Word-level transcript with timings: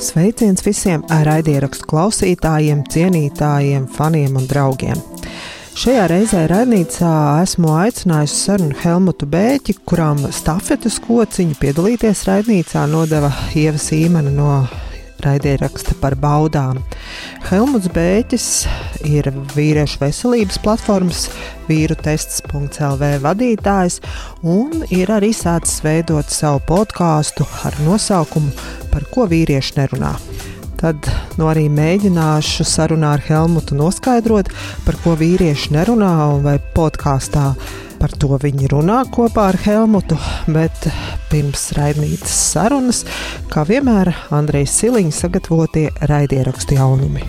Sveiciens 0.00 0.62
visiem 0.64 1.02
raidierakstu 1.04 1.84
klausītājiem, 1.90 2.80
cienītājiem, 2.88 3.84
faniem 3.92 4.38
un 4.40 4.46
draugiem! 4.48 4.96
Šajā 5.76 6.06
reizē 6.08 6.46
raidījumā 6.48 7.12
esmu 7.44 7.74
aicinājusi 7.82 8.38
sarunu 8.38 8.78
Helmutu 8.80 9.28
Bēķi, 9.28 9.76
kurām 9.84 10.22
stafetes 10.32 10.96
kociņu 11.04 11.58
piedalīties 11.60 12.24
raidījumā 12.30 12.86
nodeva 12.88 13.28
Ieva 13.52 13.80
Sīmena 13.80 14.32
no 14.32 14.54
raidieraksta 15.24 15.96
par 16.00 16.16
baudām. 16.20 16.80
Helmuts 17.50 17.90
Bēķis 17.94 18.48
ir 19.08 19.30
vīriešu 19.54 20.00
veselības 20.02 20.60
platformas 20.64 21.26
vīru 21.68 21.96
tests.lv 22.00 23.10
vadītājs 23.24 24.00
un 24.42 24.84
ir 24.90 25.12
arī 25.14 25.32
sācis 25.36 25.82
veidot 25.86 26.30
savu 26.32 26.62
podkāstu 26.68 27.46
ar 27.64 27.76
nosaukumu 27.86 28.52
Par 28.90 29.04
ko 29.12 29.26
vīrieši 29.30 29.76
nerunā. 29.76 30.14
Tad 30.80 31.06
nu, 31.36 31.44
arī 31.50 31.66
mēģināšu 31.70 32.64
sarunā 32.66 33.12
ar 33.18 33.22
Helmutu 33.26 33.76
noskaidrot, 33.78 34.48
par 34.86 34.96
ko 35.04 35.14
vīrieši 35.20 35.74
nerunā 35.76 36.14
un 36.32 36.42
vai 36.46 36.56
podkāstā 36.74 37.50
Par 38.00 38.14
to 38.16 38.38
viņi 38.40 38.70
runā 38.72 39.02
kopā 39.12 39.50
ar 39.50 39.58
Helmutu, 39.60 40.16
bet 40.48 40.86
pirms 41.28 41.66
raidītas 41.76 42.32
sarunas, 42.32 43.02
kā 43.52 43.66
vienmēr, 43.68 44.14
Andrejs 44.32 44.78
Siliņš 44.80 45.18
sagatavotie 45.26 45.90
raidierakstu 46.08 46.78
jaunumi. 46.78 47.26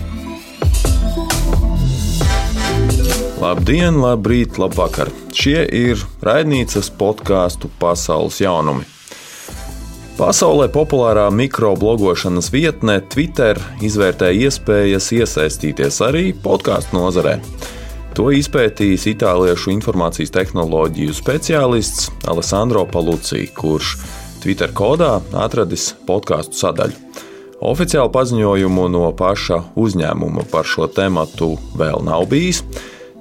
Labdien, 3.42 3.98
labrīt, 4.00 4.56
labvakar! 4.62 5.10
Šie 5.34 5.66
ir 5.66 6.00
raidnīcas 6.24 6.88
podkāstu 6.96 7.68
pasaules 7.82 8.40
jaunumi. 8.40 8.88
Pasaulē 10.16 10.70
populārā 10.72 11.26
mikroblogošanas 11.34 12.48
vietne 12.54 13.00
Twitter 13.12 13.60
izvērtē 13.84 14.30
iespējas 14.46 15.10
iesaistīties 15.18 16.00
arī 16.06 16.30
podkāstu 16.32 16.96
nozarē. 16.96 17.36
To 18.12 18.26
izpētījis 18.28 19.06
itāliešu 19.14 19.70
informācijas 19.72 20.34
tehnoloģiju 20.34 21.14
speciālists 21.16 22.10
Alessandro 22.28 22.82
Palucci, 22.84 23.46
kurš 23.56 23.94
Twitter 24.42 24.74
kodā 24.76 25.14
atradis 25.40 25.94
podkāstu 26.04 26.58
sadaļu. 26.60 26.98
Oficiālu 27.64 28.12
paziņojumu 28.12 28.84
no 28.92 29.06
paša 29.16 29.62
uzņēmuma 29.80 30.44
par 30.52 30.68
šo 30.68 30.90
tēmu 30.92 31.24
vēl 31.80 32.04
nav 32.04 32.26
bijis, 32.28 32.60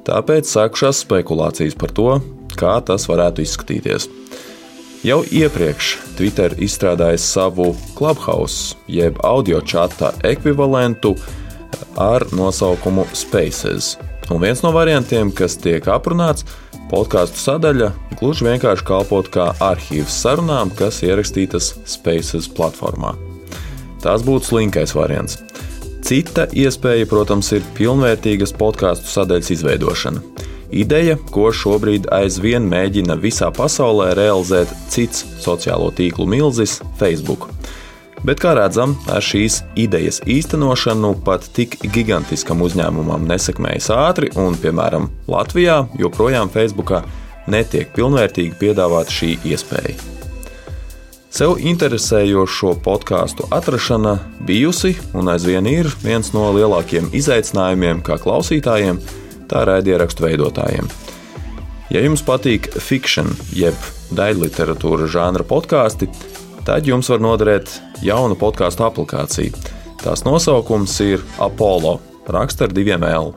tāpēc 0.04 0.52
sākušās 0.52 1.06
spekulācijas 1.06 1.80
par 1.80 1.96
to, 1.96 2.10
kā 2.60 2.76
tas 2.84 3.08
varētu 3.08 3.46
izskatīties. 3.48 4.10
Jau 5.08 5.24
iepriekš 5.24 5.96
Twitter 6.20 6.58
izstrādājis 6.60 7.32
savu 7.32 7.72
Clubhouse, 7.96 8.76
jeb 8.92 9.24
audio 9.24 9.62
čata 9.62 10.12
ekvivalentu 10.28 11.16
ar 11.96 12.28
nosaukumu 12.36 13.08
Spaces, 13.16 13.96
Un 14.32 14.40
viens 14.40 14.62
no 14.64 14.72
variantiem, 14.72 15.28
kas 15.36 15.58
tiek 15.60 15.84
aprunāts, 15.92 16.46
podkāstu 16.88 17.40
sadaļa 17.42 17.90
gluži 18.22 18.46
vienkārši 18.48 18.86
kalpot 18.88 19.28
kā 19.34 19.50
arhīvs 19.60 20.22
sarunām, 20.24 20.72
kas 20.78 21.02
ierakstītas 21.04 21.74
Spaces 21.90 22.48
platformā. 22.48 23.12
Tas 24.02 24.24
būtu 24.24 24.54
slinkais 24.54 24.96
variants. 24.96 25.42
Cita 26.02 26.48
iespēja, 26.58 27.10
protams, 27.12 27.52
ir 27.54 27.68
pilnvērtīgas 27.76 28.56
podkāstu 28.58 29.12
sadaļas 29.12 29.52
izveidošana. 29.58 30.24
Ideja, 30.72 31.18
ko 31.36 31.50
šobrīd 31.52 32.08
aizvien 32.16 32.64
mēģina 32.72 33.20
visā 33.20 33.52
pasaulē 33.52 34.14
realizēt 34.16 34.72
cits 34.90 35.26
sociālo 35.44 35.92
tīklu 35.92 36.24
milzis- 36.32 36.80
Facebook. 37.02 37.50
Bet, 38.22 38.38
kā 38.38 38.52
redzam, 38.54 38.94
ar 39.10 39.24
šīs 39.26 39.64
idejas 39.82 40.20
īstenošanu 40.30 41.16
pat 41.26 41.48
tik 41.56 41.80
gigantiskam 41.90 42.62
uzņēmumam 42.62 43.26
nesekmējas 43.26 43.90
ātri, 43.96 44.30
un, 44.38 44.54
piemēram, 44.62 45.08
Latvijā 45.32 45.80
joprojām 45.98 46.52
Facebookā 46.54 47.02
netiek 47.50 47.90
pilnvērtīgi 47.96 48.54
piedāvāta 48.62 49.16
šī 49.16 49.32
iespēja. 49.50 49.98
Sev 51.32 51.56
interesējošo 51.64 52.76
podkāstu 52.86 53.48
atrašana 53.56 54.18
bijusi 54.46 54.94
un 55.18 55.32
aizvien 55.32 55.66
ir 55.72 55.90
viens 56.04 56.30
no 56.36 56.50
lielākajiem 56.54 57.08
izaicinājumiem 57.18 58.04
kā 58.06 58.20
klausītājiem, 58.22 59.00
tā 59.50 59.64
raidierakstu 59.66 60.28
veidotājiem. 60.28 60.92
Ja 61.92 62.04
jums 62.04 62.22
patīk 62.28 62.70
fikšana, 62.78 63.34
jeb 63.56 63.90
daļliteratūra 64.14 65.10
žanra 65.12 65.48
podkāsti, 65.48 66.12
tad 66.66 66.88
jums 66.88 67.10
var 67.12 67.22
noderēt 67.24 67.72
jauna 68.06 68.38
podkāstu 68.40 68.86
aplikācija. 68.88 69.56
Tās 70.02 70.26
nosaukums 70.26 70.96
ir 71.06 71.22
Apollo, 71.42 72.00
raksta 72.32 72.66
ar 72.68 72.74
diviem 72.74 73.04
L. 73.06 73.34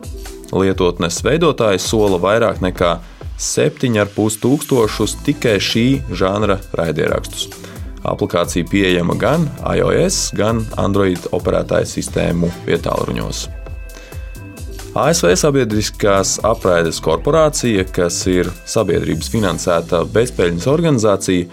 Lietotnes 0.55 1.19
veidotājs 1.25 1.87
sola 1.91 2.21
vairāk 2.21 2.63
nekā 2.65 2.95
7,5 3.41 4.39
tūkstošus 4.43 5.19
tikai 5.27 5.57
šī 5.61 5.87
žanra 6.15 6.61
raidierakstus. 6.79 7.49
Aplikācija 8.05 8.69
pieejama 8.69 9.17
gan 9.17 9.49
iOS, 9.65 10.31
gan 10.37 10.61
Android 10.81 11.25
operētāju 11.33 11.89
sistēmu 11.89 12.53
vietāluņos. 12.69 13.47
ASV 14.95 15.33
Sabiedriskās 15.41 16.37
apraides 16.47 17.01
korporācija, 17.03 17.83
kas 17.91 18.21
ir 18.31 18.47
sabiedrības 18.69 19.33
finansēta 19.33 20.05
bezpēļņas 20.15 20.69
organizācija, 20.71 21.49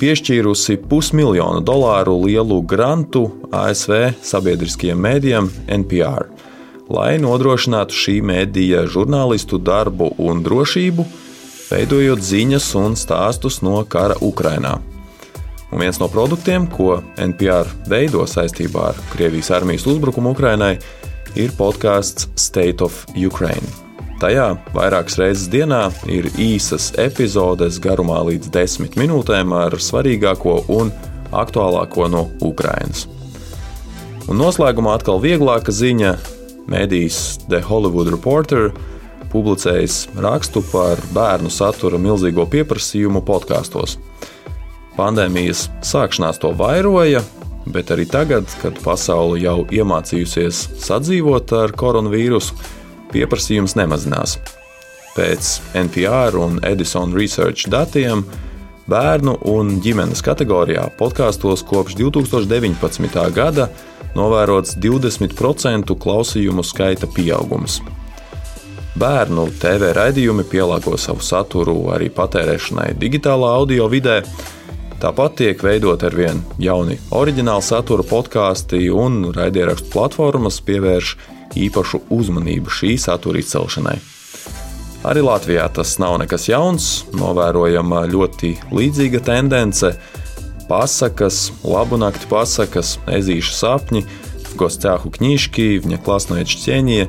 piešķīrusi 0.00 0.76
pusmiljonu 0.90 1.62
dolāru 1.64 2.16
lielu 2.24 2.60
grantu 2.68 3.26
ASV 3.54 4.18
sabiedriskajiem 4.24 5.00
mēdījiem 5.06 5.48
NPR, 5.82 6.26
lai 6.92 7.16
nodrošinātu 7.22 7.96
šī 7.96 8.18
mēdīja 8.26 8.84
žurnālistu 8.92 9.60
darbu 9.62 10.12
un 10.22 10.42
drošību, 10.46 11.06
veidojot 11.70 12.22
ziņas 12.22 12.68
un 12.80 12.98
stāstus 12.98 13.62
no 13.66 13.80
kara 13.88 14.18
Ukrajinā. 14.22 14.76
Un 15.72 15.82
viens 15.82 15.98
no 15.98 16.06
produktiem, 16.12 16.68
ko 16.70 17.00
NPR 17.18 17.72
veido 17.90 18.22
saistībā 18.30 18.92
ar 18.92 19.02
Krievijas 19.14 19.50
armijas 19.56 19.88
uzbrukumu 19.90 20.36
Ukrajinai, 20.36 20.76
ir 21.34 21.52
podkāsts 21.58 22.30
State 22.38 22.84
of 22.84 23.04
Ukraine. 23.16 23.85
Tajā 24.16 24.54
vairākas 24.72 25.18
reizes 25.20 25.48
dienā 25.52 25.90
ir 26.08 26.30
īsas 26.40 26.86
epizodes 26.96 27.76
garumā 27.84 28.22
līdz 28.24 28.48
desmit 28.54 28.94
minūtēm 28.96 29.50
ar 29.52 29.74
svarīgāko 29.76 30.54
un 30.72 30.88
aktuālāko 31.36 32.06
no 32.08 32.22
Ukrainas. 32.40 33.04
Un 34.24 34.40
noslēgumā 34.40 34.94
atkal 34.96 35.20
vieglāka 35.20 35.74
ziņa. 35.74 36.14
Mēdījis 36.66 37.18
The 37.44 37.60
Hollywood 37.68 38.08
Reporter 38.14 38.70
publicējis 39.34 39.98
rakstu 40.24 40.64
par 40.70 41.02
bērnu 41.12 41.52
satura 41.52 42.00
milzīgo 42.00 42.48
pieprasījumu 42.48 43.20
podkāstos. 43.26 43.98
Pandēmijas 44.96 45.66
sākšanās 45.84 46.40
to 46.40 46.54
vairoja, 46.56 47.20
bet 47.68 47.92
arī 47.92 48.08
tagad, 48.08 48.48
kad 48.62 48.80
pasaule 48.80 49.42
jau 49.44 49.58
iemācījusies 49.68 50.64
sadzīvot 50.88 51.52
ar 51.60 51.76
koronavīrusu, 51.76 52.56
pieprasījums 53.12 53.76
nemazinās. 53.78 54.38
Pēc 55.16 55.52
NPR 55.86 56.36
un 56.36 56.58
Edison 56.66 57.14
Research 57.16 57.70
datiem 57.72 58.24
bērnu 58.90 59.38
un 59.50 59.76
ģimenes 59.82 60.22
kategorijā 60.24 60.86
podkāstos 60.98 61.64
kopš 61.66 61.96
2019. 61.98 63.22
gada 63.34 63.70
novērots 64.16 64.76
20% 64.80 65.96
klausījumu 66.02 66.64
skaita 66.64 67.08
pieaugums. 67.12 67.80
Bērnu 68.96 69.50
TV 69.60 69.90
raidījumi 69.96 70.46
pielāgo 70.48 70.96
savu 70.96 71.20
saturu 71.20 71.74
arī 71.92 72.08
patērēšanai 72.16 72.94
digitālā 72.96 73.50
audio 73.58 73.90
vidē. 73.92 74.22
Tāpat 75.02 75.34
tiek 75.42 75.60
veidot 75.60 76.00
ar 76.08 76.14
vien 76.16 76.38
jauni 76.62 76.96
oriģināli 77.12 77.64
satura 77.64 78.06
podkāsti 78.08 78.86
un 78.88 79.26
raidierakstu 79.36 79.92
platformas 79.92 80.62
pievērš 80.64 81.12
īpašu 81.56 82.04
uzmanību 82.12 82.72
šī 82.72 82.96
satura 83.00 83.40
izcelšanai. 83.40 83.96
Arī 85.06 85.22
Latvijā 85.22 85.68
tas 85.70 85.96
nav 86.02 86.16
nekas 86.22 86.48
jauns, 86.50 87.04
novērojama 87.14 88.06
ļoti 88.10 88.56
līdzīga 88.74 89.22
tendence. 89.28 89.92
Pasakas, 90.66 91.52
labu 91.62 91.98
nakti 92.00 92.26
pasakas, 92.30 92.96
ezīšu 93.06 93.54
sapņi, 93.54 94.02
gostāhu 94.58 95.12
kņīški, 95.14 95.68
viņa 95.84 96.00
klasnoja 96.02 96.48
čķēņie 96.50 97.00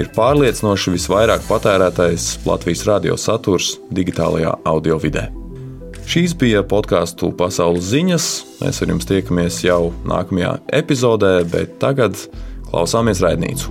ir 0.00 0.10
pārliecinoši 0.16 0.94
visvairāk 0.94 1.44
patērētais 1.50 2.30
Latvijas 2.48 2.86
radio 2.88 3.18
saturs 3.20 3.74
digitālajā 3.94 4.56
audio 4.64 4.98
vidē. 5.02 5.28
Šīs 6.04 6.34
bija 6.36 6.60
podkāstu 6.68 7.30
pasaules 7.36 7.86
ziņas. 7.88 8.24
Mēs 8.60 8.80
ar 8.84 8.90
jums 8.92 9.06
tiekamies 9.08 9.62
jau 9.64 9.92
nākamajā 10.08 10.58
epizodē, 10.80 11.38
bet 11.48 11.78
tagad 11.80 12.18
klausāmies 12.74 13.22
raidnīcu. 13.22 13.70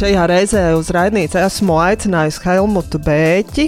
Šajā 0.00 0.22
reizē 0.30 0.62
uz 0.78 0.88
raidīcu 0.96 1.36
esmu 1.36 1.74
aicinājusi 1.76 2.40
Helmutu 2.46 2.98
Bēķi, 3.04 3.66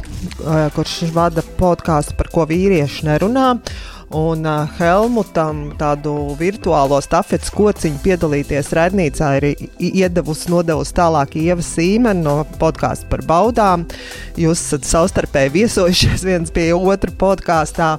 kurš 0.73 0.95
vada 1.13 1.45
podkāstu 1.59 2.17
par 2.17 2.31
ko 2.33 2.47
vīrieši 2.49 3.05
nerunā. 3.11 3.51
Un 4.13 4.45
uh, 4.45 4.69
Helmutam 4.77 5.71
tādu 5.81 6.35
virtuālo 6.37 6.99
stafetes 7.01 7.49
kociņu 7.55 8.01
piedalīties 8.05 8.69
raidnīcā 8.77 9.29
ir 9.39 9.47
iedavusi, 9.81 10.51
nodevusi 10.53 10.93
tālāk 10.99 11.39
Ieva 11.41 11.65
Sīmena 11.65 12.21
no 12.21 12.35
podkāstu 12.61 13.09
par 13.09 13.23
baudām. 13.29 13.87
Jūs 14.37 14.61
esat 14.67 14.85
savstarpēji 14.91 15.55
viesojušies 15.55 16.25
viens 16.29 16.53
pie 16.53 16.69
otra 16.77 17.15
podkāstā. 17.23 17.95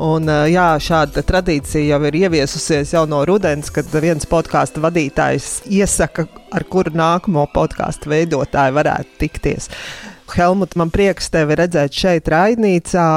Un, 0.00 0.30
uh, 0.32 0.46
jā, 0.48 0.70
šāda 0.80 1.24
tradīcija 1.28 1.84
jau 1.84 2.00
ir 2.08 2.16
ieviesusies 2.22 2.94
jau 2.96 3.04
no 3.10 3.20
rudens, 3.28 3.68
kad 3.68 3.92
viens 4.00 4.24
podkāstu 4.28 4.80
vadītājs 4.84 5.66
iesaka, 5.68 6.24
ar 6.48 6.64
kuru 6.64 6.94
nākamo 6.96 7.44
podkāstu 7.52 8.14
veidotāju 8.14 8.78
varētu 8.80 9.20
tikties. 9.20 9.68
Helmut, 10.32 10.76
man 10.80 10.88
prieks 10.92 11.28
tevi 11.32 11.56
redzēt 11.60 11.92
šeit, 11.92 12.32
Raidnīcā. 12.32 13.10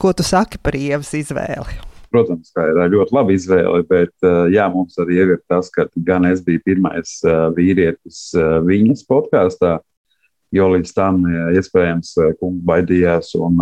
Ko 0.00 0.14
tu 0.16 0.24
saki 0.24 0.60
par 0.60 0.76
Ievas 0.76 1.12
izvēli? 1.16 1.87
Protams, 2.12 2.52
ka 2.54 2.66
ir 2.70 2.80
ļoti 2.94 3.14
laba 3.16 3.34
izvēle, 3.34 3.82
bet 3.88 4.28
jā, 4.52 4.64
mums 4.72 4.96
arī 5.02 5.20
ir 5.24 5.36
tas, 5.50 5.70
ka 5.74 5.86
gan 6.06 6.26
es 6.30 6.40
biju 6.44 6.62
pirmais 6.66 7.18
vīrietis 7.56 8.22
viņas 8.66 9.04
podkāstā, 9.08 9.78
jo 10.54 10.72
līdz 10.72 10.94
tam 10.96 11.22
iespējams 11.56 12.14
kungs 12.40 12.64
baidījās. 12.68 13.34
Un, 13.38 13.60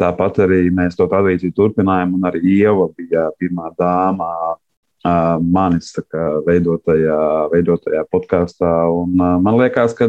tāpat 0.00 0.40
arī 0.46 0.64
mēs 0.74 0.96
to 0.98 1.06
tradīciju 1.10 1.54
turpinājām, 1.56 2.16
un 2.16 2.26
arī 2.30 2.40
Ieva 2.60 2.88
bija 2.96 3.28
pirmā 3.40 3.70
dāma 3.78 4.30
manis 5.40 5.92
veidotajā, 6.46 7.20
veidotajā 7.52 8.04
podkāstā. 8.12 8.70
Man 9.16 9.58
liekas, 9.60 9.94
ka 9.96 10.08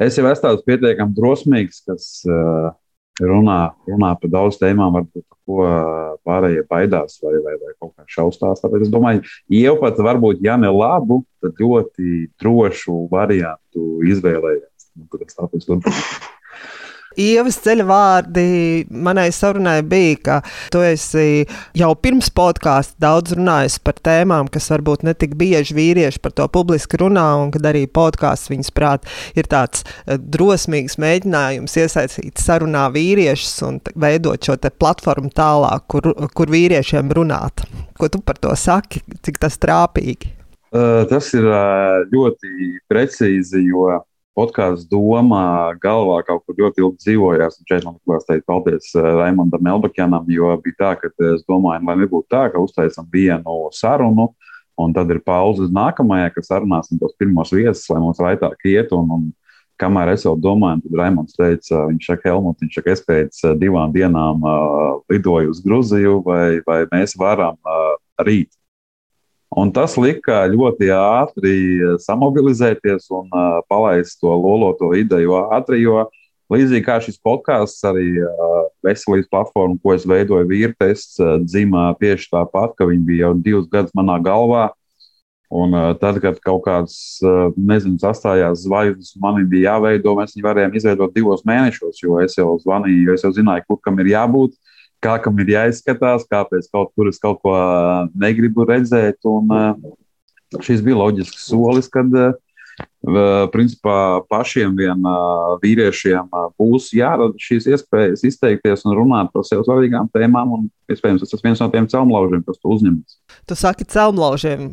es 0.00 0.16
jau 0.18 0.26
esmu 0.28 0.44
tāds 0.46 0.64
pietiekami 0.68 1.16
drosmīgs, 1.16 1.82
kas 1.88 2.06
runā, 3.20 3.58
runā 3.88 4.12
par 4.20 4.32
daudz 4.32 4.58
tēmām, 4.60 4.94
varbūt 4.96 5.26
ko 5.46 5.66
pārējie 6.26 6.64
baidās 6.70 7.18
vai, 7.22 7.34
vai, 7.44 7.56
vai 7.60 7.72
kaut 7.76 7.94
kā 7.96 8.06
šausmās. 8.08 8.62
Tāpēc 8.62 8.86
es 8.86 8.92
domāju, 8.92 9.24
jau 9.52 9.74
pat 9.80 9.98
varbūt, 9.98 10.42
ja 10.44 10.56
ne 10.60 10.70
labu, 10.72 11.22
tad 11.42 11.58
ļoti 11.60 12.28
drošu 12.40 13.06
variantu 13.12 14.00
izvēlējās. 14.08 14.92
Nu, 14.96 15.08
tāpēc 15.10 15.66
Ievas 17.20 17.58
ceļa 17.64 17.86
vārdi 17.88 18.44
manai 18.90 19.28
sarunai 19.34 19.80
bija, 19.86 20.16
ka 20.22 20.36
tu 20.72 20.82
esi 20.84 21.44
jau 21.78 21.90
pirms 21.98 22.30
podkāsta 22.34 22.96
daudz 23.02 23.36
runājis 23.36 23.78
par 23.84 23.98
tēmām, 24.04 24.50
kas 24.52 24.70
varbūt 24.72 25.04
ne 25.06 25.14
tik 25.18 25.36
bieži 25.40 25.76
vīrieši 25.76 26.22
par 26.22 26.34
to 26.36 26.48
publiski 26.52 27.00
runā, 27.02 27.26
un 27.42 27.52
kad 27.54 27.66
arī 27.68 27.84
podkāsts 27.86 28.52
viņas 28.52 28.72
prāt 28.76 29.08
ir 29.38 29.48
tāds 29.52 29.84
eh, 29.84 30.16
drosmīgs 30.16 30.98
mēģinājums 31.02 31.78
iesaistīt 31.84 32.42
sarunā 32.42 32.88
vīriešus 32.94 33.64
un 33.68 33.80
veidot 33.94 34.42
šo 34.42 34.58
platformu 34.78 35.32
tālāk, 35.34 35.88
kur, 35.90 36.12
kur 36.34 36.52
vīriešiem 36.52 37.10
runāt. 37.16 37.66
Ko 37.98 38.08
tu 38.12 38.22
par 38.24 38.38
to 38.42 38.54
saki, 38.58 39.02
cik 39.22 39.40
tas 39.42 39.58
trāpīgi? 39.62 40.38
Uh, 40.72 41.02
tas 41.04 41.26
ir 41.36 41.44
uh, 41.44 42.00
ļoti 42.08 42.78
precīzi, 42.88 43.60
jo 43.68 43.90
podkāstu 44.38 44.88
doma 44.90 45.72
galvā 45.82 46.20
kaut 46.26 46.44
kur 46.46 46.56
ļoti 46.58 46.82
ilgi 46.82 47.04
dzīvojās. 47.04 47.58
Un 47.58 47.68
šeit 47.68 47.84
man 47.86 47.98
liekas, 47.98 48.28
teikt 48.28 48.46
paldies 48.48 48.88
eh, 48.96 49.08
Raimondam 49.18 49.68
Elbakianam, 49.74 50.30
jo 50.32 50.54
bija 50.64 50.78
tā, 50.78 50.94
ka 51.00 51.12
es 51.32 51.44
domāju, 51.48 51.84
lai 51.88 51.98
nebūtu 52.04 52.28
tā, 52.32 52.46
ka 52.52 52.62
uztaisam 52.62 53.08
vienu 53.12 53.68
sarunu. 53.76 54.32
Un 54.80 54.94
tad 54.96 55.10
ir 55.12 55.20
pauze 55.20 55.66
uz 55.66 55.72
nākamajai, 55.74 56.30
kas 56.32 56.48
sarunāsim 56.48 56.98
tos 56.98 57.12
pirmos 57.20 57.52
viesus, 57.52 57.84
lai 57.92 58.00
mums 58.00 58.22
raitāk 58.24 58.64
iet. 58.70 58.94
Un, 58.96 59.10
un 59.12 59.28
kamēr 59.80 60.14
es 60.14 60.24
vēl 60.26 60.40
domāju, 60.40 60.80
tad 60.86 60.96
Raimons 61.02 61.36
teica, 61.36 61.84
viņš 61.90 62.08
saka, 62.08 62.30
Helmut, 62.30 62.58
viņš 62.64 62.80
saka, 62.80 62.96
es 62.96 63.04
pēc 63.04 63.44
eh, 63.44 63.54
divām 63.60 63.92
dienām 63.92 64.40
uh, 64.40 64.96
lidoju 65.12 65.52
uz 65.52 65.60
Gruziju, 65.64 66.18
vai, 66.24 66.62
vai 66.66 66.82
mēs 66.94 67.18
varam 67.20 67.60
uh, 67.68 67.94
rīt 68.24 68.50
Un 69.52 69.68
tas 69.74 69.98
lika 70.00 70.46
ļoti 70.48 70.88
ātri 70.96 71.54
eh, 71.76 71.94
samobilizēties 72.00 73.10
un 73.12 73.28
uh, 73.28 73.60
palaist 73.68 74.16
to 74.22 74.32
loloto 74.32 74.92
ideju 74.96 75.36
ātri. 75.52 75.82
Jo 75.84 76.06
līdzīgi 76.52 76.84
kā 76.86 76.96
šis 77.04 77.20
podkāsts, 77.20 77.82
arī 77.88 78.06
uh, 78.24 78.62
veselības 78.84 79.28
platforma, 79.32 79.76
ko 79.82 79.92
es 79.96 80.06
veidoju, 80.08 80.48
vīrtests, 80.48 81.20
uh, 81.20 81.34
dzimā 81.44 81.90
tieši 82.00 82.30
tāpat, 82.32 82.72
ka 82.78 82.88
viņi 82.88 83.04
bija 83.08 83.26
jau 83.26 83.34
divus 83.44 83.68
gadus 83.72 83.92
manā 83.98 84.16
galvā. 84.24 84.70
Un 85.52 85.76
tad, 86.00 86.16
kad 86.24 86.38
kaut 86.40 86.62
kāds, 86.64 86.94
nezinu, 87.60 87.98
sastājās 88.00 88.62
zvaigznes, 88.62 89.10
man 89.20 89.42
bija 89.50 89.74
jāveido, 89.74 90.14
mēs 90.16 90.32
viņu 90.32 90.46
varējām 90.46 90.78
izveidot 90.78 91.12
divos 91.12 91.42
mēnešos, 91.44 91.98
jo 92.00 92.16
es 92.24 92.38
jau 92.38 92.54
zvanīju, 92.62 93.02
jo 93.10 93.16
es 93.18 93.24
jau 93.26 93.34
zināju, 93.36 93.66
kur 93.68 93.82
kam 93.84 94.00
ir 94.00 94.14
jābūt. 94.14 94.54
Uh, 94.56 94.71
kā 95.02 95.18
kam 95.22 95.40
ir 95.42 95.52
jāizskatās, 95.56 96.28
kāpēc 96.30 96.70
kaut 96.72 96.94
kur 96.96 97.10
es 97.10 97.20
kaut 97.22 97.42
ko 97.44 97.56
negribu 98.14 98.66
redzēt. 98.68 99.20
Un, 99.28 99.52
šis 100.62 100.82
bija 100.84 100.98
loģisks 101.00 101.46
solis, 101.48 101.88
kad 101.92 102.10
principā 103.52 104.22
pašiem 104.30 104.74
vien 104.78 105.06
vīriešiem 105.62 106.28
būs 106.60 106.90
jārada 106.96 107.34
šīs 107.40 107.66
iespējas 107.74 108.24
izteikties 108.28 108.84
un 108.86 108.96
runāt 108.96 109.32
par 109.34 109.46
sev 109.48 109.64
svarīgām 109.66 110.10
tēmām. 110.14 110.54
Un, 110.56 110.68
iespējams, 110.92 111.24
tas 111.24 111.34
ir 111.36 111.46
viens 111.48 111.62
no 111.62 111.68
tiem 111.72 111.88
celmlaužiem, 111.90 112.44
kas 112.46 112.60
to 112.60 112.76
uzņemas. 112.76 113.18
Tu 113.48 113.58
saki, 113.58 113.88
celmlaužiem, 113.88 114.68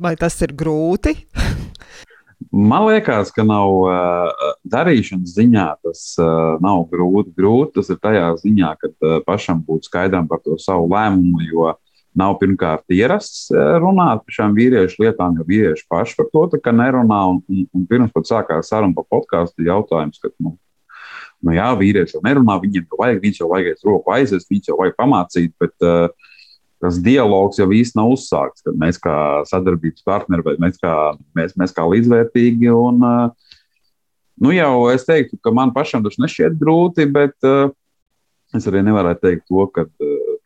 vai 0.00 0.16
tas 0.18 0.38
ir 0.46 0.56
grūti? 0.56 1.16
Man 2.50 2.86
liekas, 2.88 3.28
ka 3.36 3.44
nav 3.44 3.74
uh, 3.84 4.46
darīšanas 4.72 5.34
ziņā 5.36 5.66
tas 5.84 6.00
uh, 6.18 6.56
nav 6.64 6.86
grūti. 6.90 7.34
Grūti 7.36 7.76
tas 7.76 7.92
ir 7.92 8.00
tajā 8.00 8.30
ziņā, 8.40 8.70
ka 8.80 8.90
uh, 8.90 9.18
pašam 9.26 9.60
būtu 9.66 9.90
skaidram 9.90 10.28
par 10.30 10.40
to 10.44 10.56
savu 10.58 10.88
lēmumu, 10.90 11.44
jo 11.44 11.68
nav 12.16 12.38
pirmkārt 12.40 12.90
ierasts 12.90 13.52
runāt 13.52 14.24
par 14.24 14.34
šām 14.34 14.56
vīriešu 14.56 15.04
lietām, 15.04 15.36
jo 15.38 15.44
vīrieši 15.46 15.86
paši 15.86 16.16
par 16.18 16.30
to 16.32 16.72
nerunā. 16.72 17.20
Un, 17.34 17.38
un, 17.46 17.68
un 17.76 17.86
pirms 17.86 18.10
pat 18.16 18.26
sākās 18.26 18.72
saruna 18.72 18.96
par 18.96 19.06
podkāstu, 19.12 19.68
jautājums, 19.68 20.18
ka, 20.18 20.32
nu, 20.42 20.56
nu 21.44 21.54
jā, 21.54 21.68
vīrieši 21.78 22.16
jau 22.16 22.24
nerunā, 22.24 22.56
viņiem 22.64 22.88
jau 22.88 22.98
vajag, 23.04 23.22
viņus 23.22 23.44
jau 23.44 23.52
vajag 23.52 23.70
aiz 23.70 23.86
roku 23.86 24.16
aizvest, 24.16 24.50
viņus 24.50 24.72
jau 24.72 24.80
vajag 24.80 24.98
pamācīt. 24.98 25.54
Bet, 25.60 25.76
uh, 25.84 26.29
tas 26.80 26.98
dialogs 27.02 27.60
jau 27.60 27.68
īsti 27.74 27.98
nav 27.98 28.14
uzsākts, 28.14 28.64
mēs 28.80 29.00
kā 29.02 29.14
sadarbības 29.48 30.04
partneri 30.06 30.46
vai 30.46 30.56
mēs 30.62 30.80
kā, 30.80 30.94
mēs, 31.36 31.56
mēs 31.60 31.74
kā 31.76 31.84
līdzvērtīgi. 31.88 32.70
Un, 32.72 33.04
nu 34.40 34.54
jau 34.56 34.72
es 34.92 35.04
teiktu, 35.08 35.38
ka 35.44 35.52
man 35.54 35.74
pašam 35.76 36.04
tas 36.06 36.16
nešķiet 36.20 36.56
grūti, 36.60 37.06
bet 37.12 37.36
es 38.56 38.70
arī 38.70 38.84
nevaru 38.86 39.12
teikt 39.20 39.46
to, 39.50 39.66
ka 39.74 39.86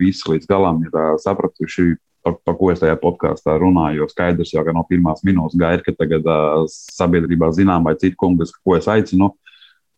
visi 0.01 0.27
līdz 0.33 0.51
galam 0.51 0.83
ir 0.87 0.99
sapratuši. 1.23 1.95
Par, 2.25 2.39
par 2.41 2.55
ko 2.57 2.71
es 2.73 2.81
tajā 2.81 2.95
podkāstā 2.97 3.59
runāju, 3.61 3.99
jo 4.01 4.07
skaidrs 4.09 4.55
jau 4.55 4.63
no 4.73 4.81
pirmās 4.89 5.19
minūtes 5.29 5.59
gaida, 5.61 5.85
ka 5.85 5.93
tagad 5.93 6.25
uh, 6.25 6.63
sabiedrībā 6.73 7.51
zinām, 7.53 7.85
vai 7.85 7.93
citu 8.01 8.17
kungus, 8.17 8.55
ko 8.65 8.79
es 8.79 8.89
aicinu, 8.89 9.29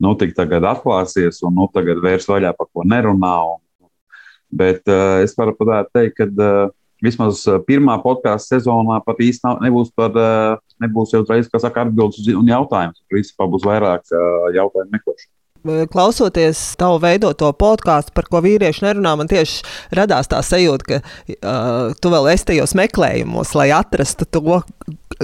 nu, 0.03 0.15
tik 0.19 0.35
tagad 0.35 0.67
atklāsies, 0.67 1.39
un 1.47 1.55
nu, 1.55 1.69
tagad 1.71 2.03
vairs 2.03 2.27
vaļā 2.27 2.51
par 2.59 2.67
ko 2.75 2.83
nerunā. 2.83 3.37
Un, 3.53 3.61
Bet 4.51 4.85
uh, 4.91 5.23
es 5.25 5.35
varu 5.39 5.57
pateikt, 5.59 6.17
ka 6.19 6.29
uh, 6.31 6.75
vismaz 7.05 7.43
uh, 7.51 7.59
pirmā 7.67 7.99
podkāstu 8.03 8.57
sezonā 8.57 9.01
pat 9.07 9.23
īsti 9.23 9.57
nebūs, 9.65 9.91
par, 9.97 10.15
uh, 10.17 10.61
nebūs 10.83 11.15
jau 11.15 11.25
uzreiz, 11.25 11.51
kas 11.53 11.67
saka, 11.67 11.87
atbildes 11.87 12.29
un 12.35 12.53
jautājums. 12.53 13.03
Principā 13.13 13.49
būs 13.51 13.67
vairāk 13.67 14.07
uh, 14.13 14.53
jautājumu 14.57 14.95
meklēšana 14.95 15.33
klausoties 15.91 16.77
tavu 16.79 17.01
veidoto 17.03 17.49
podkāstu, 17.59 18.13
par 18.15 18.29
ko 18.31 18.39
vīrieši 18.45 18.85
nerunā, 18.85 19.17
man 19.19 19.31
tieši 19.31 19.65
radās 19.97 20.31
tā 20.31 20.39
sajūta, 20.45 20.87
ka 20.87 21.01
uh, 21.01 21.97
tu 21.99 22.13
vēl 22.13 22.31
esi 22.31 22.53
tajos 22.53 22.77
meklējumos, 22.79 23.55
lai 23.59 23.73
atrastu 23.75 24.29
to, 24.31 24.61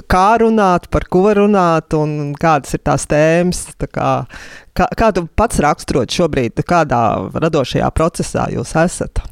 kā 0.00 0.38
runāt, 0.42 0.88
par 0.92 1.06
ko 1.12 1.26
runāt 1.36 1.94
un 1.96 2.32
kādas 2.40 2.74
ir 2.76 2.82
tās 2.84 3.04
tēmas. 3.10 3.64
Tā 3.80 3.88
kā, 3.90 4.08
kā, 4.76 4.88
kā 4.98 5.10
tu 5.14 5.26
pats 5.36 5.60
raksturot 5.62 6.12
šobrīd, 6.12 6.62
kādā 6.68 7.02
radošajā 7.34 7.90
procesā 7.96 8.48
jūs 8.54 8.74
esat? 8.78 9.22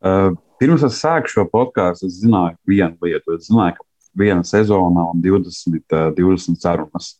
Uh, 0.00 0.32
pirms 0.60 0.84
es 0.86 1.00
sāku 1.00 1.32
šo 1.32 1.46
podkāstu, 1.52 2.10
es 2.10 2.20
zināju 2.22 2.58
vienu 2.68 2.96
lietu. 3.06 3.36
Es 3.36 3.48
zināju, 3.48 3.78
ka 3.80 4.22
viena 4.22 4.44
sezona 4.46 5.08
un 5.12 5.24
20, 5.24 5.80
uh, 5.96 6.10
20 6.16 6.60
sarunas. 6.60 7.14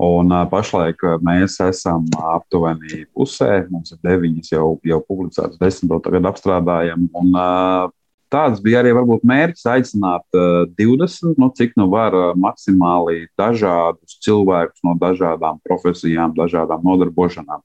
Un, 0.00 0.30
uh, 0.32 0.46
pašlaik 0.48 1.02
mēs 1.26 1.58
esam 1.66 2.06
aptuveni 2.32 3.04
pusē. 3.12 3.66
Mums 3.68 3.92
ir 3.92 4.00
deviņas 4.06 4.54
jau, 4.54 4.68
jau 4.86 5.00
publicētas, 5.04 5.58
desmit 5.60 5.92
vēl 5.92 6.04
tagad 6.06 6.30
apstrādājam. 6.30 7.10
Un, 7.20 7.34
uh, 7.34 7.90
tāds 8.30 8.62
bija 8.62 8.80
arī 8.82 8.92
varbūt, 8.96 9.24
mērķis 9.26 9.66
aicināt 9.72 10.38
uh, 10.38 10.64
20, 10.78 11.34
nu, 11.40 11.50
cik 11.56 11.74
nu 11.80 11.88
var 11.92 12.14
uh, 12.16 12.28
maksimāli 12.38 13.26
dažādus 13.38 14.18
cilvēkus 14.24 14.84
no 14.86 14.94
dažādām 15.00 15.60
profesijām, 15.66 16.34
dažādām 16.36 16.84
nodarbošanām, 16.86 17.62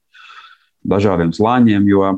dažādiem 0.86 1.32
slāņiem. 1.36 1.86
Jo 1.90 2.16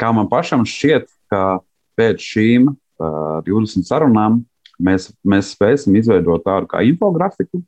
kā 0.00 0.12
man 0.16 0.28
pašam 0.32 0.66
šķiet, 0.68 1.08
ka 1.32 1.60
pēc 1.98 2.22
šīm 2.22 2.68
uh, 2.72 3.40
20 3.46 3.86
sarunām 3.88 4.42
mēs, 4.78 5.10
mēs 5.24 5.54
spēsim 5.54 5.96
izveidot 5.98 6.44
tādu 6.46 6.68
kā 6.70 6.82
infografiku, 6.86 7.62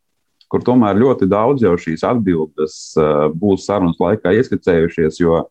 kur 0.49 0.65
tomēr 0.65 0.99
ļoti 0.99 1.29
daudz 1.29 1.65
jau 1.65 1.75
šīs 1.81 2.05
atbildes 2.09 2.81
uh, 2.99 3.29
būs 3.33 3.69
sarunas 3.69 4.01
laikā 4.01 4.33
ieskicējušies. 4.39 5.21
Jo 5.23 5.45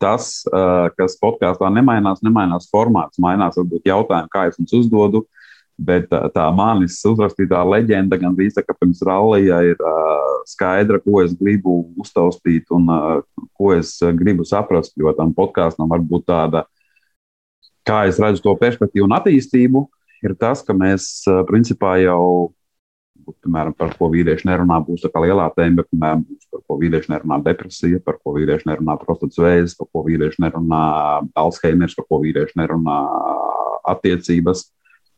tas, 0.00 0.40
uh, 0.50 0.88
kas 0.96 1.18
podkāstā 1.20 1.68
nemainās, 1.72 2.22
nemainās 2.24 2.70
formāts, 2.72 3.20
mainās 3.22 3.58
varbūt 3.60 3.90
jautājumi, 3.90 4.32
kā 4.32 4.48
es 4.48 4.58
jums 4.60 4.74
uzdodu. 4.80 5.24
Bet 5.80 6.10
uh, 6.12 6.26
tā 6.32 6.44
manis 6.52 6.98
uzrakstītā 7.08 7.60
leģenda 7.64 8.18
gan 8.20 8.34
bija 8.36 8.64
ka 8.64 8.76
pirms 8.76 9.00
rallija 9.06 9.62
ir 9.64 9.78
uh, 9.80 10.42
skaidra, 10.48 11.00
ko 11.00 11.22
es 11.24 11.32
gribu 11.36 11.82
uztaustīt 12.00 12.68
un 12.76 12.88
uh, 12.92 13.46
ko 13.56 13.72
es 13.76 13.94
gribu 14.18 14.44
saprast. 14.48 14.96
Jo 15.00 15.14
tam 15.16 15.32
podkāstam 15.36 15.88
var 15.88 16.04
būt 16.04 16.26
tāda, 16.28 16.64
kā 17.88 18.04
es 18.08 18.20
redzu 18.20 18.44
to 18.44 18.56
perspektīvu 18.60 19.08
un 19.08 19.16
attīstību, 19.16 19.86
ir 20.24 20.36
tas, 20.40 20.60
ka 20.64 20.76
mēs 20.76 21.24
principā 21.48 21.96
jau 22.02 22.52
piemēram, 23.44 23.74
par 23.78 23.94
ko 23.98 24.08
vīrieši 24.12 24.48
nerunā, 24.48 24.80
būs 24.86 25.04
tā 25.04 25.10
kā 25.12 25.22
lielā 25.24 25.46
tēma, 25.56 25.80
bet, 25.80 25.88
piemēram, 25.92 26.24
par 26.52 26.62
ko 26.66 26.76
vīrieši 26.80 27.12
nerunā 27.12 27.40
depresija, 27.46 28.02
par 28.04 28.18
ko 28.20 28.34
vīrieši 28.36 28.68
nerunā 28.70 28.96
prostatas 29.00 29.40
vēzis, 29.40 29.76
par 29.78 29.88
ko 29.92 30.04
vīrieši 30.08 30.42
nerunā 30.44 30.82
Alzheimers, 31.42 31.96
par 31.98 32.08
ko 32.10 32.20
vīrieši 32.24 32.58
nerunā 32.60 32.98
attiecības. 33.94 34.68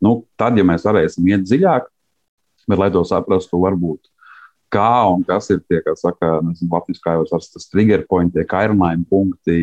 Nu, 0.03 0.23
tad, 0.41 0.59
ja 0.59 0.67
mēs 0.67 0.87
varēsim 0.87 1.29
iet 1.31 1.47
dziļāk, 1.47 1.87
bet, 2.69 2.79
lai 2.79 2.91
to 2.95 3.05
saprastu, 3.07 3.61
varbūt 3.63 4.13
kā 4.73 5.05
un 5.13 5.25
kas 5.29 5.51
ir 5.53 5.61
tie, 5.69 5.83
kas 5.85 6.01
saka, 6.05 6.39
nezinu, 6.47 6.71
latviešu 6.73 7.03
kā 7.05 7.17
jau 7.19 7.27
tas 7.29 7.69
trigger 7.69 8.07
point, 8.09 8.33
tie 8.33 8.45
kairinājumi 8.49 9.09
punkti, 9.11 9.59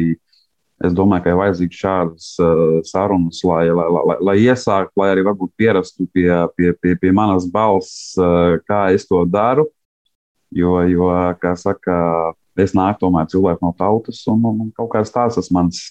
Es 0.86 0.94
domāju, 0.96 1.26
ka 1.26 1.32
ir 1.34 1.40
vajadzīgs 1.40 1.80
šādas 1.82 2.28
uh, 2.40 2.78
sarunas, 2.88 3.42
lai, 3.44 3.66
lai, 3.68 3.88
lai, 3.92 4.16
lai 4.30 4.36
iesāktu, 4.46 4.96
lai 5.02 5.10
arī 5.12 5.26
varbūt 5.28 5.52
pierastu 5.60 6.08
pie, 6.16 6.30
pie, 6.56 6.72
pie, 6.80 6.94
pie 7.02 7.12
manas 7.16 7.50
balss, 7.52 8.14
uh, 8.16 8.56
kā 8.70 8.86
es 8.96 9.04
to 9.10 9.26
daru. 9.28 9.68
Jo, 10.56 10.80
jo 10.90 11.12
kā 11.42 11.52
saka, 11.60 11.96
es 12.58 12.72
nāku 12.74 13.04
tomēr 13.04 13.28
cilvēku 13.30 13.68
no 13.68 13.74
tautas, 13.78 14.24
un, 14.32 14.40
un, 14.50 14.64
un 14.66 14.72
kaut 14.74 14.90
kāds 14.96 15.12
tāds 15.14 15.38
tas 15.38 15.52
mans 15.54 15.84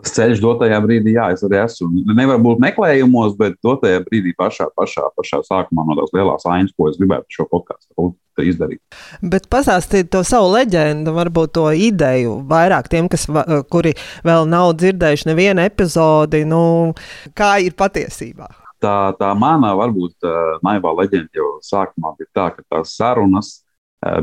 tas 0.00 0.14
ceļš 0.16 0.40
dotajā 0.42 0.78
brīdī, 0.84 1.14
jā, 1.16 1.28
es 1.34 1.44
arī 1.46 1.60
esmu. 1.62 2.04
Nevar 2.16 2.40
būt 2.42 2.62
meklējumos, 2.62 3.36
bet 3.38 3.58
dotajā 3.64 4.02
brīdī 4.06 4.34
pašā, 4.38 4.70
pašā, 4.78 5.08
pašā 5.18 5.42
sākumā 5.48 5.84
no 5.88 5.98
tās 6.00 6.14
lielās 6.16 6.46
ainas, 6.48 6.74
ko 6.76 6.88
es 6.90 6.98
gribētu 7.00 7.38
šo 7.38 7.48
podkāstu 7.50 8.12
izdarīt. 8.42 8.80
Bet 9.20 9.48
pastāstīt 9.52 10.08
to 10.12 10.22
savu 10.26 10.54
leģendu, 10.54 11.12
varbūt 11.16 11.52
to 11.58 11.66
ideju 11.76 12.38
vairāk 12.48 12.88
tiem, 12.92 13.10
kas, 13.12 13.28
kuri 13.72 13.92
vēl 14.26 14.48
nav 14.48 14.72
dzirdējuši 14.80 15.28
nevienu 15.28 15.64
epizodi, 15.66 16.44
nu, 16.48 16.62
kā 17.36 17.58
ir 17.62 17.76
patiesībā. 17.78 18.48
Tā, 18.82 19.12
tā 19.14 19.28
mana 19.38 19.76
varbūt 19.78 20.26
naivā 20.66 20.94
leģenda 20.98 21.38
jau 21.38 21.52
sākumā 21.62 22.16
bija 22.18 22.32
tā, 22.34 22.48
ka 22.56 22.64
tās 22.66 22.96
sarunas 22.96 23.60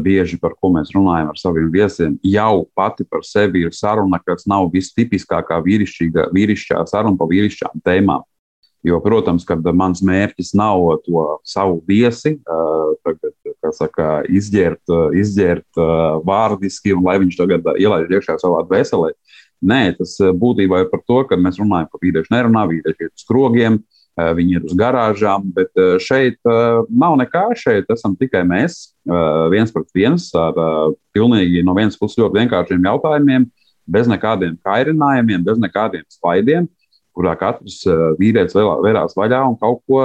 bieži 0.03 0.39
par 0.41 0.55
ko 0.59 0.73
mēs 0.75 0.91
runājam 0.95 1.29
ar 1.31 1.39
saviem 1.39 1.69
viesiem, 1.71 2.17
jau 2.25 2.65
pati 2.75 3.05
par 3.07 3.23
sevi 3.27 3.63
ir 3.67 3.75
saruna, 3.75 4.19
kas 4.25 4.47
nav 4.49 4.67
vistipiskākā 4.73 5.61
vīrišķā 5.63 6.83
saruna 6.89 7.19
par 7.19 7.31
vīrišķām 7.31 7.83
tēmām. 7.85 8.25
Jo, 8.87 9.01
protams, 9.03 9.43
ka 9.43 9.57
mans 9.75 9.99
mērķis 10.07 10.53
nav 10.55 10.85
to 11.03 11.23
savu 11.43 11.81
viesi 11.87 12.37
tagad, 13.03 13.33
saka, 13.75 14.21
izģērt, 14.31 14.87
izģērt 15.19 15.79
vārdiski 16.27 16.95
un 16.95 17.03
lai 17.03 17.17
viņš 17.19 17.39
tagad 17.39 17.67
ielaiž 17.75 18.13
iekšā 18.15 18.37
savā 18.39 18.63
dvēselē. 18.69 19.11
Nē, 19.59 19.81
tas 19.97 20.15
būtībā 20.39 20.85
ir 20.85 20.91
par 20.91 21.03
to, 21.03 21.19
ka 21.27 21.35
mēs 21.35 21.59
runājam, 21.59 21.89
ka 21.91 21.99
vīrieši 21.99 22.31
nerunā, 22.31 22.63
vīrieši 22.71 23.09
ir 23.09 23.11
uz 23.11 23.25
krogiem, 23.27 23.81
viņi 24.37 24.57
ir 24.57 24.65
uz 24.67 24.73
garāžām, 24.79 25.49
bet 25.55 25.71
šeit 26.03 26.39
nav 26.45 27.17
nekā. 27.19 27.45
Šeit 27.59 27.89
esam 27.93 28.15
tikai 28.19 28.41
mēs, 28.47 28.93
viens 29.53 29.71
pret 29.75 29.89
viens, 29.95 30.29
ar 30.37 30.57
pilnīgi 31.15 31.63
no 31.65 31.75
vienas 31.77 31.97
puses 31.99 32.19
ļoti 32.21 32.41
vienkāršiem 32.41 32.89
jautājumiem, 32.89 33.47
bez 33.89 34.09
nekādiem 34.09 34.57
kairinājumiem, 34.65 35.45
bez 35.45 35.61
nekādiem 35.61 36.05
spaidiem 36.13 36.69
kurā 37.19 37.35
katrs 37.39 37.81
eh, 37.87 38.03
vīrietis 38.19 38.55
vērās 38.55 39.17
vaļā 39.19 39.41
un 39.49 39.57
kaut 39.59 39.83
ko 39.89 40.03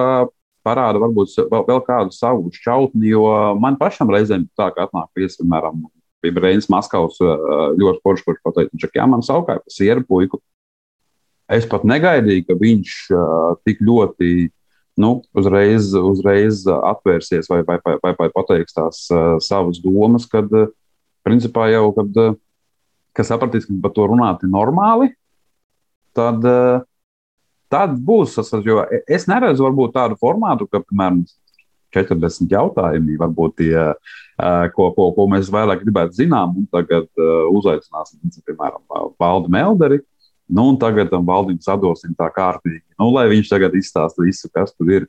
parāda, 0.65 1.01
varbūt 1.03 1.35
vēl, 1.53 1.83
kādu 1.85 2.15
savu 2.15 2.49
šķautni. 2.55 3.11
Jo 3.13 3.27
man 3.61 3.79
pašam 3.81 4.11
reizēm 4.13 4.49
tā, 4.57 4.71
ka 4.75 4.89
atnāk 4.89 5.11
viesi, 5.19 5.43
piemēram, 5.43 5.85
bija 6.25 6.41
Reinis 6.41 6.71
Maskavs, 6.73 7.21
eh, 7.23 7.47
ļoti 7.81 8.03
foršs, 8.05 8.27
kurš 8.27 8.43
pateica, 8.47 8.89
ka 8.89 9.01
jā, 9.03 9.09
man 9.11 9.25
savukārt 9.27 9.81
ir 9.85 10.03
puiku. 10.09 10.41
Es 11.53 11.67
pat 11.69 11.83
negaidīju, 11.85 12.47
ka 12.49 12.57
viņš 12.57 12.93
tik 13.69 13.83
ļoti 13.85 14.31
nu, 15.01 15.11
uzreiz, 15.37 15.91
uzreiz 15.99 16.63
atvērsies 16.71 17.51
vai, 17.51 17.61
vai, 17.67 17.77
vai, 17.85 17.99
vai, 18.01 18.15
vai 18.17 18.29
pateiks 18.33 18.77
tās 18.77 19.05
savas 19.45 19.81
domas, 19.83 20.25
kad, 20.31 20.49
principā, 21.27 21.67
jau, 21.73 21.89
kad, 21.97 22.21
uh, 22.23 22.37
ka 23.15 23.25
sapratīs, 23.27 23.69
ka 23.69 23.77
par 23.85 23.95
to 23.95 24.09
runāt 24.11 24.43
ir 24.45 24.51
normāli, 24.53 25.13
tad, 26.17 26.43
tad 27.73 27.97
būs. 28.09 28.37
Jo 28.67 28.83
es 29.07 29.29
neredzu 29.31 29.67
varbūt 29.67 29.95
tādu 29.97 30.19
formātu, 30.21 30.69
ka, 30.71 30.83
piemēram, 30.85 31.25
40 31.95 32.51
jautājumi, 32.51 33.21
varbūt 33.21 33.53
tie, 33.61 33.77
ko, 34.75 34.89
ko, 34.97 35.13
ko 35.15 35.29
mēs 35.31 35.51
vairāk 35.55 35.85
gribētu 35.85 36.19
zināt, 36.25 36.57
un 36.59 36.67
tagad 36.73 37.07
uzaicināsim, 37.55 38.19
piemēram, 38.49 38.83
Valdu 39.21 39.53
Melderi. 39.55 40.01
Nu, 40.49 40.69
un 40.71 40.79
tagad 40.81 41.09
tam 41.13 41.25
valdim 41.27 41.59
sadosim 41.65 42.13
tā 42.19 42.29
kārtīgi, 42.33 42.83
nu, 43.01 43.09
lai 43.15 43.29
viņš 43.33 43.53
tagad 43.53 43.77
izstāsta 43.79 44.25
visu, 44.25 44.51
kas 44.53 44.75
tur 44.77 44.91
ir. 44.93 45.07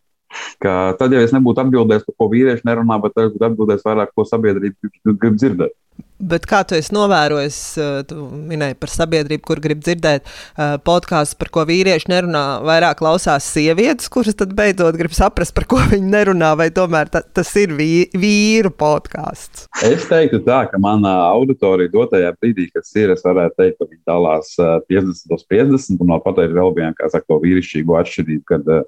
Ka 0.60 0.96
tad 1.00 1.14
jau 1.14 1.22
es 1.24 1.32
nebūtu 1.36 1.62
atbildējis, 1.64 2.06
par 2.08 2.16
ko 2.20 2.28
vīrieši 2.32 2.66
nerunā, 2.68 2.98
bet 3.04 3.20
es 3.22 3.34
būtu 3.34 3.46
atbildējis 3.48 3.86
vairāk, 3.86 4.14
ko 4.16 4.26
sabiedrība 4.28 4.92
grib 5.22 5.38
dzirdēt. 5.38 5.76
Bet 6.16 6.46
kā 6.48 6.62
tu 6.64 6.78
esi 6.78 6.94
novērojis, 6.96 7.58
eh, 7.76 7.96
tu 8.08 8.28
minēji 8.32 8.78
par 8.80 8.92
sabiedrību, 8.94 9.44
kur 9.44 9.60
grib 9.60 9.82
dzirdēt 9.84 10.24
uh, 10.24 10.78
podkāstus, 10.80 11.36
par 11.36 11.50
ko 11.52 11.66
vīrieši 11.68 12.08
nerunā, 12.08 12.44
vairāk 12.64 13.02
klausās 13.02 13.44
sievietes, 13.52 14.08
kuras 14.12 14.38
tad 14.40 14.54
beidzot 14.56 14.96
grib 14.96 15.12
saprast, 15.16 15.52
par 15.58 15.68
ko 15.68 15.82
viņi 15.92 16.08
nerunā, 16.14 16.54
vai 16.56 16.70
tomēr 16.72 17.12
ta, 17.12 17.20
tas 17.20 17.52
ir 17.60 17.76
vī, 17.76 18.08
vīru 18.16 18.72
podkāsts? 18.72 19.68
Es 19.84 20.08
teiktu 20.08 20.40
tā, 20.48 20.62
ka 20.72 20.80
manā 20.80 21.14
auditorija 21.34 21.92
dotajā 21.92 22.32
brīdī, 22.40 22.70
kas 22.72 22.96
ir, 22.96 23.12
es 23.12 23.26
varētu 23.26 23.60
teikt, 23.60 23.82
ka 23.82 23.90
viņi 23.92 24.02
dalās 24.08 24.56
uh, 24.62 24.80
50 24.88 25.36
uz 25.36 25.46
50, 25.52 26.00
un 26.00 26.16
vēl 26.16 26.26
pateikt 26.30 26.56
vēl 26.56 26.76
vienu, 26.80 26.96
kā 26.96 27.12
saka, 27.12 27.28
to 27.28 27.44
vīrišķīgo 27.44 28.00
atšķirību, 28.00 28.48
kad 28.56 28.72
uh, 28.72 28.88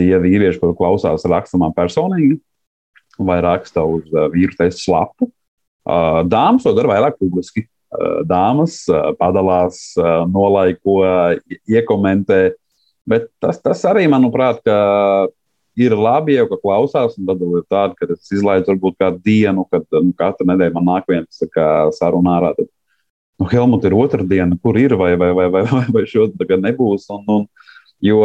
tie 0.00 0.10
vīrieši, 0.16 0.64
kur 0.64 0.72
klausās, 0.80 1.28
raksta 1.28 1.60
man 1.60 1.76
personīgi 1.76 2.40
vai 3.20 3.42
raksta 3.44 3.84
uz 3.86 4.08
vīru 4.32 4.56
testu 4.56 4.88
slapu 4.88 5.28
Dāmas 5.84 6.64
to 6.64 6.72
dara 6.76 6.94
vairāk 6.94 7.18
publiski. 7.20 7.66
Dāmas 8.26 8.82
padalās, 9.20 9.94
nolaiko, 10.32 10.98
iekomentē. 11.70 12.42
Bet 13.06 13.28
tas, 13.42 13.60
tas 13.62 13.84
arī, 13.86 14.06
manuprāt, 14.10 14.64
ir 15.76 15.94
labi, 15.98 16.38
jau 16.38 16.46
ka 16.50 16.58
klausās, 16.62 17.18
tad 17.18 17.42
ir 17.44 17.66
tāda, 17.70 17.94
ka 17.98 18.08
es 18.14 18.32
izlaidu 18.32 18.72
varbūt 18.72 18.96
kādu 19.02 19.20
dienu, 19.26 19.66
kad 19.70 19.84
nu, 19.92 20.14
katru 20.16 20.46
nedēļu 20.48 20.76
man 20.78 20.88
nāk 20.92 21.10
viens 21.10 21.44
sarunā 21.98 22.38
ārā. 22.38 22.54
Tad, 22.58 22.70
nu, 23.40 23.48
Helmut 23.50 23.84
ir 23.86 23.96
otra 23.98 24.26
diena, 24.26 24.56
kur 24.62 24.78
ir, 24.80 24.96
vai, 24.98 25.14
vai, 25.20 25.32
vai, 25.36 25.48
vai, 25.52 25.64
vai, 25.70 25.84
vai 25.98 26.04
šodien 26.10 26.38
tagad 26.40 26.64
nebūs. 26.64 27.08
Un, 27.14 27.26
un, 27.36 27.46
jo 28.04 28.22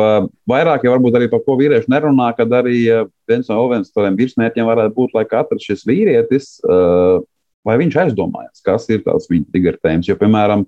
vairāk 0.49 0.85
jau 0.85 0.93
varbūt 0.95 1.19
arī 1.19 1.29
par 1.31 1.43
ko 1.45 1.57
vīrieši 1.59 1.91
nerunā, 1.91 2.31
kad 2.37 2.53
arī 2.61 2.85
viens 3.29 3.49
no 3.49 3.65
tādiem 3.69 4.17
virsmērķiem 4.19 4.69
varētu 4.69 4.95
būt, 4.95 5.17
lai 5.17 5.25
katrs 5.29 5.65
šis 5.65 5.85
vīrietis 5.89 6.55
uh, 6.63 7.19
vai 7.67 7.77
viņš 7.81 7.97
aizdomājas, 8.05 8.61
kas 8.65 8.87
ir 8.91 9.03
tās 9.05 9.27
viņa 9.29 9.49
triggertēmas. 9.51 10.09
Jo, 10.09 10.17
piemēram, 10.19 10.65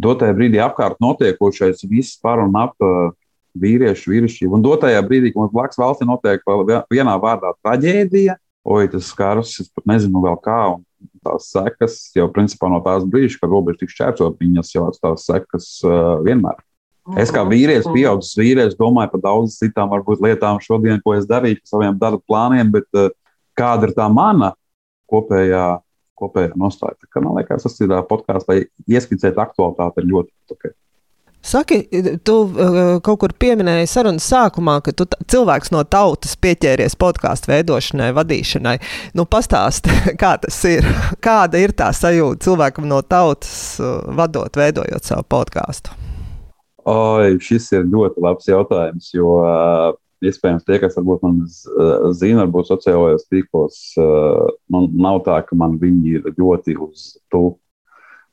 dotajā 0.00 0.36
brīdī 0.36 0.62
apkārt 0.62 1.00
notiekošais 1.02 1.84
viss 1.90 2.20
par 2.22 2.42
un 2.42 2.56
ap 2.60 2.76
uh, 2.84 3.10
vīriešu 3.58 4.12
vīrišķību, 4.14 4.56
un 4.56 4.64
dotajā 4.64 5.02
brīdī, 5.04 5.32
kad 5.32 5.42
mums 5.42 5.52
blakus 5.52 5.80
valstī 5.80 6.08
notiek 6.08 6.44
vienā 6.92 7.18
vārdā 7.20 7.52
traģēdija, 7.60 8.38
oi, 8.64 8.88
tas 8.92 9.10
skars, 9.12 9.58
es 9.60 9.70
pat 9.74 9.86
nezinu 9.90 10.22
vēl 10.24 10.38
kā, 10.44 10.58
un 10.76 10.84
tās 11.26 11.50
sekas 11.52 11.98
jau 12.16 12.28
principā 12.32 12.70
no 12.72 12.80
tās 12.84 13.04
brīža, 13.08 13.40
kad 13.42 13.52
robeža 13.52 13.82
tiks 13.82 13.96
šķērcot, 13.96 14.38
viņas 14.40 14.74
jau 14.76 14.86
atstās 14.88 15.26
sekas 15.28 15.72
uh, 15.84 16.20
vienmēr. 16.24 16.60
Es 17.18 17.32
kā 17.34 17.42
vīrietis, 17.42 17.88
pieaugušs 17.90 18.36
vīrietis, 18.38 18.78
domāju 18.78 19.10
par 19.16 19.22
daudzām 19.24 19.50
citām 19.56 19.88
varbūt, 19.90 20.20
lietām 20.22 20.60
šodien, 20.62 21.00
ko 21.02 21.16
es 21.16 21.26
darīšu, 21.26 21.64
saviem 21.66 21.96
darba 21.98 22.22
plāniem, 22.30 22.70
bet 22.72 22.86
uh, 22.94 23.10
kāda 23.58 23.90
ir 23.90 23.96
tā 23.96 24.06
mana 24.08 24.52
kopējā 25.10 25.66
kopējā 26.22 26.54
nostāja. 26.60 26.96
Tā 27.02 27.10
kā, 27.10 27.24
man 27.24 27.36
liekas, 27.40 27.66
tas 27.66 27.82
ir 27.82 27.96
podkāsts, 28.08 28.48
lai 28.48 28.62
ieskicētu 28.90 29.42
aktualitāti, 29.42 30.06
ļoti 30.08 30.56
ok. 30.56 30.72
Saki, 31.42 31.88
tu 32.22 32.34
uh, 32.46 32.76
kaut 33.02 33.18
kur 33.18 33.32
pieminēji 33.34 33.88
sarunas 33.90 34.28
sākumā, 34.30 34.76
ka 34.86 34.92
tu 34.94 35.08
cilvēks 35.10 35.72
no 35.74 35.80
tautas 35.82 36.36
pieķēries 36.38 36.94
podkāstu 36.94 37.50
veidošanai, 37.50 38.12
vadīšanai. 38.14 38.76
Nu, 39.18 39.26
pastāsti, 39.26 39.90
kā 40.22 40.36
tas 40.44 40.60
ir. 40.70 40.86
Kāda 41.22 41.58
ir 41.58 41.74
tā 41.74 41.90
sajūta 41.98 42.46
cilvēkam 42.46 42.86
no 42.86 43.00
tautas 43.02 43.80
uh, 43.82 44.04
vadot, 44.14 44.54
veidojot 44.54 45.10
savu 45.10 45.26
podkāstu? 45.34 45.98
Oi, 46.86 47.34
šis 47.42 47.68
ir 47.74 47.90
ļoti 47.90 48.22
labs 48.22 48.46
jautājums, 48.46 49.10
jo 49.14 49.34
uh, 49.42 49.90
iespējams, 50.22 50.66
tie, 50.66 50.78
kas 50.82 50.96
varbūt 50.98 51.24
man 51.24 51.40
zina, 52.16 52.44
varbūt 52.44 52.70
sociālajos 52.70 53.26
tīklos, 53.30 53.80
man 54.72 54.88
nav 54.94 55.22
tā, 55.26 55.40
ka 55.46 55.58
man 55.58 55.78
viņi 55.80 56.16
ir 56.18 56.30
ļoti 56.38 56.78
uz 56.80 57.12
tu. 57.32 57.52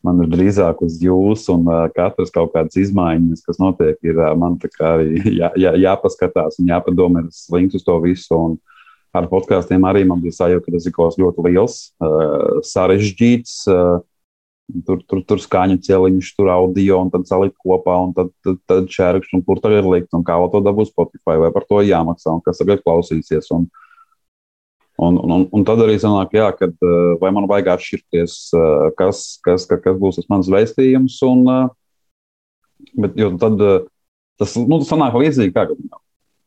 Man 0.05 0.21
ir 0.23 0.29
drīzāk 0.31 0.79
uz 0.85 0.95
jūs, 1.03 1.41
un 1.51 1.65
katrs 1.91 2.31
kaut 2.31 2.53
kādas 2.53 2.77
izmaiņas, 2.79 3.41
kas 3.43 3.57
notiek, 3.59 3.97
ir 4.07 4.21
man 4.39 4.55
arī 4.79 5.19
jā, 5.41 5.51
jā, 5.59 5.73
jāpaskatās 5.75 6.61
un 6.61 6.71
jāpadomā, 6.71 7.25
ir 7.25 7.33
slinks 7.35 7.75
uz 7.75 7.83
to 7.83 7.97
visu. 8.05 8.37
Un 8.37 8.55
ar 9.11 9.27
podkāstiem 9.27 9.83
arī 9.89 10.05
man 10.07 10.21
bija 10.23 10.37
sajūta, 10.37 10.63
ka 10.65 10.77
tas 10.77 10.87
ir 10.87 10.95
kaut 10.95 11.11
kas 11.11 11.19
ļoti 11.19 11.45
liels, 11.49 11.75
sarežģīts 12.69 13.57
Tur, 14.85 14.99
tur, 15.09 15.21
tur 15.25 15.39
skaņu 15.41 15.79
celiņš, 15.81 16.27
tur 16.37 16.51
audio, 16.53 16.99
un 17.01 17.09
tad 17.09 17.25
salikt 17.25 17.55
kopā, 17.57 17.95
un 18.05 18.11
tad, 18.13 18.29
tad, 18.45 18.59
tad 18.69 18.89
čērkšķi, 18.93 19.39
un 19.39 19.43
kur 19.47 19.61
tagad 19.63 19.87
likt, 19.89 20.11
un 20.13 20.25
kā 20.25 20.35
to 20.53 20.61
dabūs 20.61 20.91
Spotify, 20.91 21.39
vai 21.41 21.49
par 21.55 21.65
to 21.69 21.81
jāmaksā, 21.81 22.35
un 22.37 22.43
kas 22.45 22.61
tagad 22.61 22.83
klausīsies. 22.85 23.49
Un, 23.55 23.65
un, 25.01 25.17
un, 25.25 25.47
un 25.57 25.65
tad 25.65 25.81
arī 25.81 25.97
sanāk, 26.01 26.35
jā, 26.37 26.51
kad, 26.59 26.75
eh, 26.85 27.09
vai 27.21 27.31
man 27.33 27.49
vajag 27.49 27.71
atšķirties, 27.75 28.35
eh, 28.59 28.85
kas, 28.99 29.23
kas, 29.45 29.65
kas, 29.71 29.97
būs 29.97 30.21
tas 30.21 30.29
mans 30.29 30.51
vēstījums, 30.53 31.17
un, 31.25 31.41
eh, 31.55 32.91
bet, 32.93 33.17
jo 33.17 33.31
tad 33.41 33.57
tas, 34.39 34.53
nu, 34.59 34.77
tas 34.77 34.91
sanāk 34.91 35.17
līdzīgi, 35.17 35.55
kā, 35.55 35.65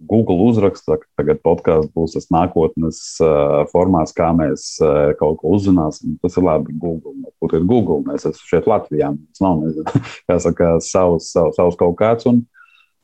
Google 0.08 0.42
uzraksta, 0.46 0.96
ka 0.98 1.08
tagad 1.20 1.40
podkāsts 1.44 1.92
būs 1.94 2.16
tas 2.16 2.28
nākotnes 2.32 2.98
uh, 3.22 3.62
formāts, 3.70 4.14
kā 4.16 4.30
mēs 4.36 4.74
uh, 4.82 5.12
kaut 5.18 5.40
ko 5.40 5.54
uzzināsim. 5.56 6.16
Tas 6.22 6.36
ir 6.38 6.46
labi. 6.46 6.74
Google, 6.82 7.14
kur 7.40 7.54
ir 7.56 7.66
Google? 7.68 8.00
Mēs 8.06 8.26
esam 8.26 8.50
šeit 8.50 8.68
Latvijā. 8.70 9.12
Tas 9.32 9.44
nav 9.44 9.62
nezinu, 9.62 10.02
saka, 10.46 10.74
savs, 10.84 11.30
savs, 11.32 11.58
savs 11.58 11.78
kaut 11.80 11.96
kāds. 12.00 12.28
Un 12.30 12.42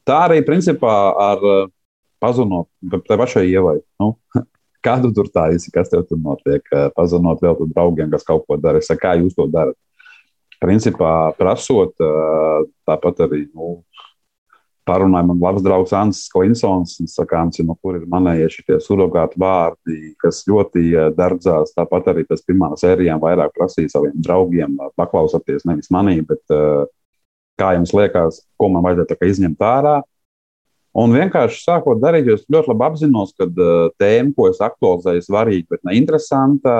tā 0.08 0.20
arī 0.28 0.40
principā 0.46 0.94
ar 1.22 1.44
uh, 1.44 1.66
pazunot 2.22 2.70
tai 3.06 3.18
pašai 3.20 3.46
ievai. 3.50 3.78
Nu, 4.02 4.14
kādu 4.86 5.12
tur 5.14 5.30
tā 5.34 5.48
esi, 5.54 5.72
kas 5.74 5.92
tev 5.92 6.06
tur 6.08 6.20
notiek? 6.22 6.64
Pazunot 6.96 7.44
vēl 7.44 7.58
tur 7.60 7.70
draugiem, 7.74 8.10
kas 8.14 8.26
kaut 8.26 8.46
ko 8.48 8.58
dara. 8.60 8.82
Kā 8.98 9.14
jūs 9.20 9.38
to 9.38 9.46
darat? 9.52 9.78
Principā 10.58 11.30
prasot, 11.38 11.92
tāpat 12.82 13.20
arī 13.28 13.44
nu, 13.52 13.76
parunāja 14.88 15.28
man 15.28 15.40
labs 15.42 15.62
draugs 15.64 15.94
Ansis 15.96 16.30
Klinsons. 16.32 16.96
Viņš 17.02 17.16
saka, 17.20 17.42
Ansi, 17.44 17.64
no 17.68 17.76
kur 17.78 17.98
ir 18.00 18.06
manējie 18.10 18.50
šie 18.56 18.78
surrogāti 18.84 19.40
vārdi, 19.40 20.12
kas 20.22 20.42
ļoti 20.48 20.84
eh, 20.90 21.10
dardzās. 21.16 21.74
Tāpat 21.76 22.12
arī 22.14 22.26
tas 22.28 22.44
pirmā 22.46 22.72
sērijā 22.80 23.18
vairāk 23.22 23.52
prasīja 23.56 23.94
saviem 23.96 24.16
draugiem, 24.24 24.78
paklausieties 24.98 25.68
nevis 25.68 25.92
manī, 25.94 26.20
bet 26.26 26.42
kā 27.58 27.74
jums 27.76 27.92
liekas, 27.96 28.42
ko 28.58 28.70
man 28.72 28.86
vajadzētu 28.86 29.28
izņemt 29.28 29.66
ārā. 29.66 29.98
Un 30.98 31.12
vienkārši 31.14 31.60
sākot 31.62 32.00
darīt, 32.02 32.30
es 32.32 32.46
ļoti 32.50 32.72
labi 32.72 32.86
apzinos, 32.86 33.34
ka 33.38 33.46
tēma, 34.00 34.32
ko 34.34 34.48
es 34.50 34.58
aktualizēju, 34.64 35.20
ir 35.20 35.26
svarīga, 35.26 35.66
bet 35.74 35.84
ne 35.86 35.94
interesanta. 35.98 36.74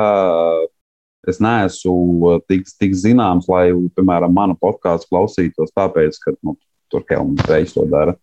Es 1.28 1.40
neesmu 1.42 2.38
tik, 2.48 2.64
tik 2.80 2.94
zināms, 2.96 3.48
lai, 3.50 3.68
piemēram, 3.98 4.32
manu 4.32 4.54
podkāstu 4.58 5.10
klausītos, 5.10 5.74
tāpēc, 5.76 6.16
ka 6.22 6.32
nu, 6.46 6.54
tur 6.90 7.04
Helmut 7.10 7.46
Reis 7.50 7.74
to 7.76 7.84
dara. 7.90 8.16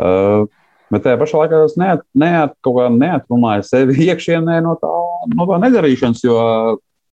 Uh, 0.00 0.48
bet 0.92 1.04
tajā 1.04 1.20
pašā 1.20 1.42
laikā 1.42 1.62
es 1.66 1.76
neat, 1.80 2.02
neat, 2.16 2.56
neatrunāju 2.96 3.68
sevi 3.68 3.98
iekšienē 4.08 4.58
no 4.64 4.76
tā, 4.80 4.92
no 5.36 5.48
tā 5.50 5.60
nedarīšanas, 5.66 6.24
jo 6.24 6.36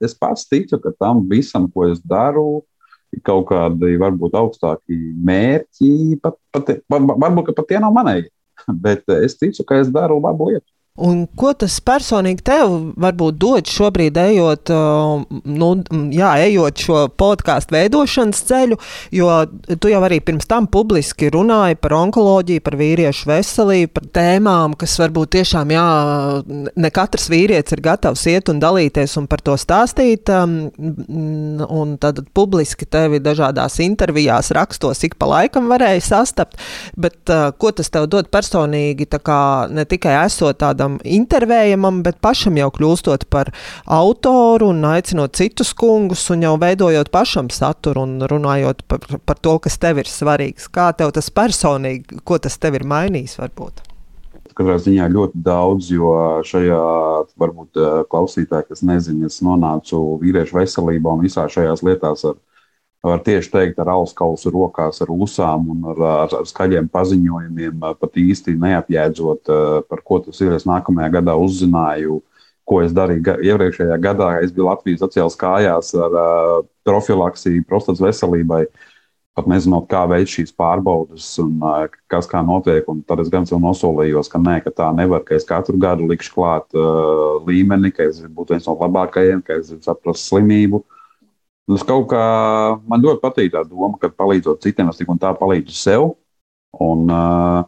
es 0.03 0.15
pats 0.17 0.47
ticu, 0.51 0.79
ka 0.81 0.93
tam 0.99 1.23
visam, 1.29 1.69
ko 1.71 1.87
es 1.89 2.01
daru, 2.03 2.63
ir 3.15 3.23
kaut 3.25 3.47
kādi 3.51 3.95
varbūt 4.01 4.35
augstāki 4.37 4.97
mērķi, 5.27 6.19
pat, 6.23 6.39
pat, 6.53 6.71
varbūt 6.91 7.53
pat 7.55 7.67
tie 7.69 7.81
nav 7.81 7.95
manēji. 7.95 8.29
Bet 8.85 9.03
es 9.11 9.35
ticu, 9.37 9.65
ka 9.67 9.81
es 9.81 9.89
daru 9.93 10.17
labu 10.23 10.49
lietu. 10.49 10.74
Un 10.95 11.25
ko 11.35 11.49
tas 11.59 11.73
personīgi 11.83 12.39
tev 12.47 12.69
varbūt 13.03 13.35
dod 13.35 13.67
šobrīd, 13.67 14.15
ejot, 14.15 14.69
nu, 15.43 15.71
jā, 16.15 16.29
ejot 16.45 16.83
šo 16.85 16.99
podkāstu 17.19 17.75
veidošanas 17.75 18.39
ceļu, 18.47 18.77
jo 19.11 19.27
tu 19.83 19.91
jau 19.91 19.99
arī 20.07 20.21
pirms 20.23 20.47
tam 20.47 20.69
publiski 20.71 21.27
runāji 21.33 21.75
par 21.83 21.97
onkoloģiju, 21.97 22.63
par 22.63 22.77
vīriešu 22.79 23.27
veselību, 23.27 23.91
par 23.97 24.07
tēmām, 24.15 24.77
kas 24.79 24.93
varbūt 25.01 25.33
tiešām, 25.35 25.73
jā, 25.75 25.83
ne 26.79 26.93
katrs 26.95 27.27
vīrietis 27.33 27.75
ir 27.75 27.83
gatavs 27.89 28.23
iet 28.31 28.53
un 28.53 28.63
dalīties 28.63 29.17
un 29.19 29.27
par 29.27 29.43
to 29.43 29.57
stāstīt. 29.59 30.31
Un 30.31 31.93
tad 31.99 32.23
publiski 32.31 32.87
tevi 32.87 33.19
dažādās 33.19 33.81
intervijās, 33.83 34.53
rakstos 34.55 35.03
ik 35.03 35.19
pa 35.19 35.27
laikam 35.33 35.67
varēja 35.67 36.07
sastapt, 36.07 36.55
bet 36.95 37.35
ko 37.59 37.75
tas 37.75 37.91
tev 37.91 38.07
dod 38.07 38.31
personīgi, 38.31 39.11
kā 39.19 39.41
ne 39.75 39.83
tikai 39.83 40.21
esot 40.23 40.63
tādā 40.63 40.84
tādam 40.85 40.99
intervējamam, 41.03 42.03
bet 42.03 42.19
pašam 42.21 42.57
jau 42.57 42.69
kļūstot 42.71 43.27
par 43.29 43.51
autoru 43.85 44.69
un 44.69 44.83
aicinot 44.85 45.35
citus 45.35 45.73
kungus 45.73 46.29
un 46.29 46.43
jau 46.43 46.55
veidojot 46.57 47.11
pašam 47.11 47.49
saturu 47.49 48.03
un 48.03 48.21
runājot 48.21 48.85
par, 48.87 48.99
par 49.25 49.37
to, 49.41 49.57
kas 49.59 49.77
tev 49.77 49.99
ir 49.99 50.05
svarīgs. 50.05 50.69
Kā 50.69 50.93
tev 50.93 51.11
tas 51.11 51.29
personīgi, 51.29 52.21
ko 52.23 52.37
tas 52.37 52.57
tev 52.57 52.75
ir 52.75 52.85
mainījis 52.85 53.39
varbūt? 53.39 53.83
Katrā 54.55 54.77
ziņā 54.79 55.09
ļoti 55.11 55.41
daudz, 55.43 55.89
jo 55.91 56.13
šajā, 56.47 56.79
varbūt 57.35 57.75
klausītāji, 58.07 58.69
kas 58.69 58.85
nezina, 58.87 59.27
es 59.27 59.41
nonācu 59.43 59.99
vīriešu 60.21 60.55
veselībā 60.55 61.11
un 61.11 61.25
visā 61.25 61.43
šajās 61.51 61.83
lietās 61.83 62.23
ar 62.29 62.37
var 63.05 63.21
tieši 63.25 63.51
teikt, 63.53 63.79
ar 63.81 63.91
auskausu 63.95 64.51
rokās, 64.53 65.01
ar 65.03 65.11
usām 65.13 65.69
un 65.73 65.89
ar, 65.93 65.99
ar, 66.11 66.37
ar 66.41 66.47
skaļiem 66.49 66.87
paziņojumiem, 66.93 67.83
pat 67.99 68.17
īsti 68.21 68.55
neapjēdzot, 68.61 69.51
par 69.89 70.01
ko 70.05 70.21
tas 70.25 70.41
ir. 70.41 70.55
Es 70.55 70.65
nākamajā 70.69 71.11
gadā 71.19 71.35
uzzināju, 71.39 72.21
ko 72.65 72.81
es 72.81 72.95
darīju 72.97 73.37
iepriekšējā 73.45 73.99
gadā. 74.01 74.31
Es 74.41 74.53
biju 74.55 74.69
Latvijas 74.71 75.03
sociālās 75.05 75.37
kājās 75.39 75.93
ar 76.01 76.19
profilaksiju 76.87 77.65
prostatas 77.69 78.03
veselībai. 78.03 78.65
Pat 79.35 79.49
nezinot, 79.51 79.89
kā 79.91 80.05
veikt 80.07 80.31
šīs 80.31 80.53
pārbaudes 80.55 81.27
un 81.43 81.59
kas 82.07 82.29
kā 82.31 82.39
notiek. 82.39 82.87
Un 82.87 83.01
tad 83.03 83.19
es 83.19 83.29
gan 83.29 83.43
sev 83.45 83.59
nosolījos, 83.59 84.31
ka 84.31 84.39
nē, 84.39 84.61
ka 84.63 84.71
tā 84.71 84.89
nevar, 84.95 85.25
ka 85.27 85.35
es 85.35 85.43
katru 85.45 85.75
gadu 85.75 86.07
likšu 86.07 86.31
klāt 86.37 86.71
uh, 86.71 87.41
līmeni, 87.43 87.91
ka 87.91 88.07
es 88.07 88.21
būtu 88.23 88.55
viens 88.55 88.69
no 88.69 88.77
labākajiem, 88.79 89.43
ka 89.43 89.59
es 89.59 89.73
saprastu 89.83 90.23
slimību. 90.23 90.79
Uh, 90.79 90.94
Tas 91.65 91.85
kaut 91.87 92.09
kā 92.11 92.25
man 92.85 93.01
ļoti 93.01 93.21
patīk 93.23 93.53
tā 93.55 93.63
doma, 93.65 93.97
ka 94.01 94.11
palīdzot 94.13 94.61
citiem, 94.61 94.91
es 94.91 94.99
tik 94.99 95.09
un 95.09 95.21
tā 95.21 95.31
palīdzu 95.37 95.73
sev. 95.73 96.11
Un, 96.83 97.07
uh, 97.09 97.63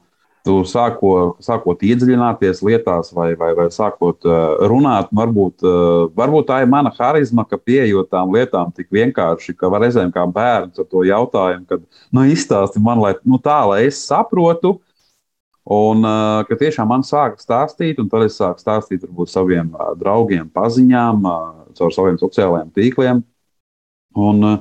tu 0.47 0.61
sākot, 0.67 1.37
sākot 1.43 1.83
iedziļināties 1.83 2.61
lietās, 2.65 3.11
vai, 3.15 3.31
vai, 3.39 3.51
vai 3.57 3.67
sākot 3.73 4.27
runāt, 4.71 5.11
varbūt, 5.15 5.65
varbūt 6.17 6.49
tā 6.49 6.61
ir 6.63 6.71
mana 6.71 6.91
harizma, 6.95 7.45
ka 7.47 7.59
pieejot 7.59 8.09
tām 8.13 8.31
lietām 8.35 8.71
tik 8.75 8.89
vienkārši, 8.95 9.55
ka 9.57 9.71
var 9.71 9.83
reizēm 9.83 10.13
kā 10.15 10.23
bērns 10.31 10.79
ar 10.79 10.87
to 10.87 11.03
jautājumu, 11.07 11.67
kad 11.69 11.83
nu, 12.15 12.27
izstāsti 12.31 12.83
man, 12.83 13.01
lai, 13.03 13.15
nu, 13.27 13.41
tā, 13.43 13.59
lai 13.67 13.85
es 13.89 14.01
saprotu. 14.07 14.77
Un 15.67 16.05
ka 16.47 16.55
tiešām 16.55 16.87
man 16.87 17.01
sāka 17.03 17.41
stāstīt, 17.43 17.97
un 17.99 18.07
tad 18.07 18.23
es 18.23 18.37
sāku 18.39 18.63
stāstīt 18.63 19.01
varbūt 19.03 19.33
saviem 19.33 19.73
draugiem, 19.99 20.45
paziņām, 20.55 21.27
caur 21.75 21.91
saviem 21.91 22.15
sociālajiem 22.21 22.69
tīkliem. 22.77 23.19
Un 24.17 24.43
uh, 24.45 24.57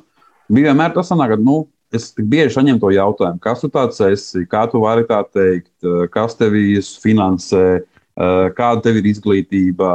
bija 0.53 0.71
vienmēr 0.71 0.95
tas, 0.95 1.09
sanāk, 1.11 1.35
ka 1.35 1.41
nu, 1.41 1.65
es 1.95 2.11
tik 2.15 2.29
bieži 2.31 2.57
saņemu 2.57 2.83
to 2.83 2.91
jautājumu, 2.93 3.41
kas 3.43 3.63
tu 3.63 3.71
tāds 3.73 4.01
esi, 4.05 4.45
kā 4.51 4.67
tu 4.71 4.83
vari 4.83 5.07
tā 5.09 5.23
teikt, 5.25 5.73
uh, 5.87 6.05
kas 6.13 6.37
tevi 6.39 6.77
finansē, 7.03 7.65
uh, 7.81 8.47
kāda 8.57 8.85
tev 8.85 9.01
ir 9.01 9.11
izglītība, 9.13 9.91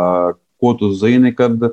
ko 0.61 0.73
tu 0.79 0.91
zini. 0.97 1.33
Kad 1.37 1.69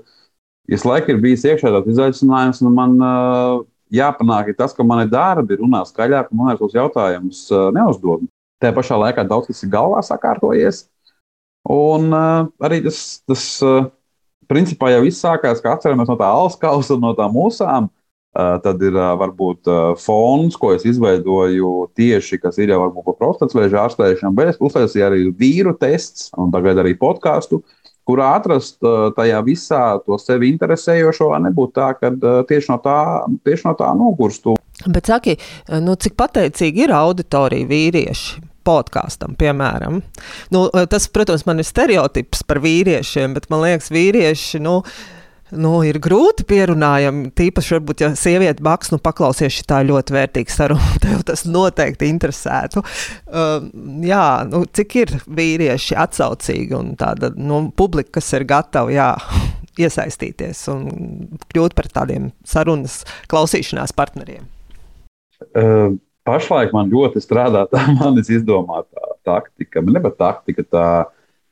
es 0.68 0.84
laikam 0.88 1.16
ir 1.16 1.24
bijis 1.24 1.46
iekšā 1.48 1.72
tāds 1.72 1.94
izaicinājums, 1.94 2.62
un 2.64 2.76
man 2.76 2.96
uh, 3.00 3.64
jāpanāk 3.94 4.52
tas, 4.58 4.76
ka 4.76 4.84
man 4.84 5.06
ir 5.06 5.12
darbi, 5.12 5.58
runā 5.60 5.84
skaļāk, 5.88 6.32
un 6.32 6.42
man 6.42 6.54
ir 6.54 6.60
tos 6.60 6.76
jautājumus 6.76 7.46
neuzdod. 7.76 8.28
Tajā 8.58 8.74
pašā 8.74 8.96
laikā 8.98 9.22
daudz 9.28 9.48
kas 9.48 9.62
ir 9.62 9.70
galvā 9.72 10.02
sakārtojies. 10.02 10.88
Un 11.68 12.12
uh, 12.12 12.48
arī 12.64 12.80
tas, 12.84 12.98
tas 13.28 13.44
uh, 13.64 13.88
principā 14.50 14.92
jau 14.94 15.04
viss 15.04 15.22
sākās, 15.24 15.62
kā 15.64 15.76
atceramies 15.76 16.10
no 16.10 16.18
tā 16.18 16.28
alskausa 16.28 16.96
un 16.96 17.06
no 17.06 17.14
tām 17.18 17.34
mūsām. 17.36 17.88
Uh, 17.88 17.94
tad 18.62 18.82
ir 18.84 18.94
varbūt 18.94 19.66
fons, 19.98 20.56
ko 20.60 20.70
es 20.74 20.84
izveidoju 20.86 21.88
tieši, 21.98 22.38
kas 22.42 22.58
ir 22.60 22.70
jau 22.70 22.82
varbūt 22.84 23.16
prostatas 23.18 23.56
vēža 23.56 23.86
ārstēšanu, 23.86 24.36
bet 24.36 24.52
es 24.52 24.60
uztaisīju 24.62 25.06
arī 25.06 25.24
vīru 25.34 25.72
tests 25.80 26.28
un 26.38 26.52
tagad 26.54 26.78
arī 26.82 26.92
podkāstu, 27.00 27.62
kurā 28.08 28.34
atrast 28.38 28.78
tajā 29.16 29.40
visā 29.44 29.82
to 30.04 30.20
sevi 30.20 30.52
interesējošo, 30.52 31.32
nebūtu 31.48 31.74
tā, 31.76 31.90
ka 31.98 32.12
tieši 32.48 32.72
no 32.72 32.78
tā, 32.84 33.00
tieši 33.44 33.68
no 33.68 33.74
tā 33.80 33.90
nogurstu. 33.96 34.54
Bet 34.86 35.10
saki, 35.10 35.34
nu, 35.82 35.96
cik 35.98 36.14
pateicīgi 36.20 36.86
ir 36.86 36.94
auditorija 36.94 37.68
vīrieši? 37.68 38.47
Podkāstam, 38.68 39.36
piemēram. 39.40 40.02
Nu, 40.54 40.66
tas, 40.92 41.08
protams, 41.12 41.46
man 41.48 41.62
ir 41.62 41.68
stereotips 41.68 42.44
par 42.48 42.60
vīriešiem, 42.64 43.36
bet 43.38 43.48
man 43.52 43.64
liekas, 43.64 43.88
vīrieši. 43.94 44.60
Nu, 44.64 44.82
nu, 45.56 45.72
ir 45.86 45.98
grūti 46.02 46.44
pierunājami. 46.48 47.30
Tīpaši, 47.36 47.76
varbūt, 47.78 48.02
ja 48.04 48.10
sieviete 48.18 48.64
baks, 48.64 48.92
nu, 48.92 49.00
paklausies, 49.02 49.54
šī 49.54 49.66
tā 49.70 49.80
ļoti 49.88 50.16
vērtīga 50.16 50.54
saruna, 50.54 50.96
tev 51.04 51.22
tas 51.28 51.44
noteikti 51.48 52.10
interesētu. 52.12 52.84
Uh, 53.28 53.68
jā, 54.06 54.24
nu, 54.50 54.64
cik 54.78 54.98
ir 55.02 55.14
vīrieši 55.26 55.98
atsaucīgi 56.04 56.76
un 56.78 56.92
tāda 57.00 57.32
nu, 57.36 57.66
publika, 57.76 58.18
kas 58.18 58.32
ir 58.36 58.46
gatava 58.48 58.92
jā, 58.94 59.12
iesaistīties 59.84 60.66
un 60.72 60.84
kļūt 61.52 61.78
par 61.78 61.90
tādiem 62.00 62.32
sarunas 62.48 63.02
klausīšanās 63.30 63.94
partneriem? 63.96 64.48
Uh, 65.54 65.94
pašlaik 66.28 66.74
man 66.76 66.92
ļoti 66.92 67.22
strādā 67.24 67.64
tā 67.70 67.82
manis 67.98 68.30
izdomātā 68.32 69.12
taktika, 69.26 69.82
ne 69.84 70.02
pat 70.04 70.16
taktika, 70.20 70.64
tā, 70.64 70.86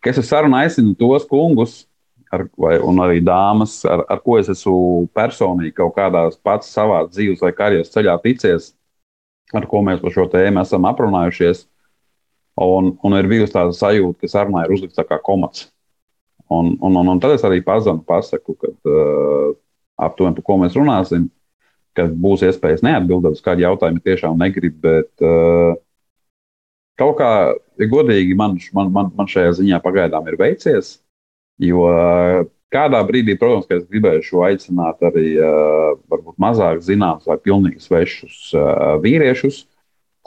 ka 0.00 0.12
es 0.12 0.20
uz 0.20 0.28
sarunu 0.28 0.58
aicinu 0.60 0.94
tos 0.98 1.26
kungus, 1.28 1.84
ar, 2.32 2.46
vai, 2.58 2.76
un 2.82 3.00
arī 3.04 3.20
dāmas, 3.24 3.78
ar, 3.88 4.04
ar 4.10 4.22
ko 4.24 4.38
es 4.40 4.50
esmu 4.52 5.06
personīgi 5.16 5.74
kaut 5.76 5.94
kādā 5.96 6.26
pats 6.46 6.72
savā 6.74 7.04
dzīves 7.08 7.44
vai 7.44 7.52
karjeras 7.56 7.92
ceļā 7.94 8.16
ticies, 8.24 8.72
ar 9.54 9.68
ko 9.70 9.82
mēs 9.86 10.02
par 10.02 10.14
šo 10.14 10.26
tēmu 10.32 10.62
esam 10.64 10.88
aprunājušies. 10.90 11.66
Un, 12.56 12.94
un 13.04 13.12
ir 13.18 13.26
bijusi 13.28 13.52
tāda 13.52 13.74
sajūta, 13.76 14.22
ka 14.22 14.30
sarunā 14.32 14.62
ir 14.64 14.72
uzlikts 14.72 14.96
kā 14.96 15.18
komats. 15.20 15.66
Un, 16.48 16.72
un, 16.80 16.94
un, 16.96 17.10
un 17.12 17.20
tad 17.20 17.34
es 17.34 17.44
arī 17.44 17.58
pazemu, 17.64 18.00
pasaku, 18.08 18.54
ka 18.56 18.70
uh, 18.72 19.50
aptuveni 20.06 20.38
par 20.38 20.46
ko 20.46 20.56
mēs 20.62 20.78
runāsim, 20.78 21.26
kad 21.96 22.12
būs 22.22 22.44
iespējas 22.46 22.84
neatbildēt 22.86 23.38
uz 23.38 23.42
kādu 23.44 23.64
jautājumu, 23.64 24.02
tiešām 24.04 24.38
negribu, 24.40 24.78
bet 24.84 25.24
uh, 25.24 25.74
kaut 27.00 27.16
kā, 27.20 27.30
godīgi, 27.78 28.36
man, 28.38 28.56
man, 28.76 28.92
man, 28.92 29.10
man 29.16 29.30
šajā 29.30 29.56
ziņā 29.60 29.80
pagaidām 29.84 30.28
ir 30.30 30.38
veicies. 30.40 30.96
Jo 31.62 31.86
eh, 31.88 32.42
kādā 32.72 33.00
brīdī, 33.08 33.36
protams, 33.40 33.68
es 33.72 33.86
gribēju 33.88 34.42
aicināt 34.44 35.04
arī 35.08 35.30
eh, 35.36 35.94
varbūt 36.12 36.36
mazāk 36.42 36.82
zināmus 36.84 37.28
vai 37.28 37.38
pilnīgi 37.40 37.80
svešus 37.84 38.50
vīriešus, 39.04 39.62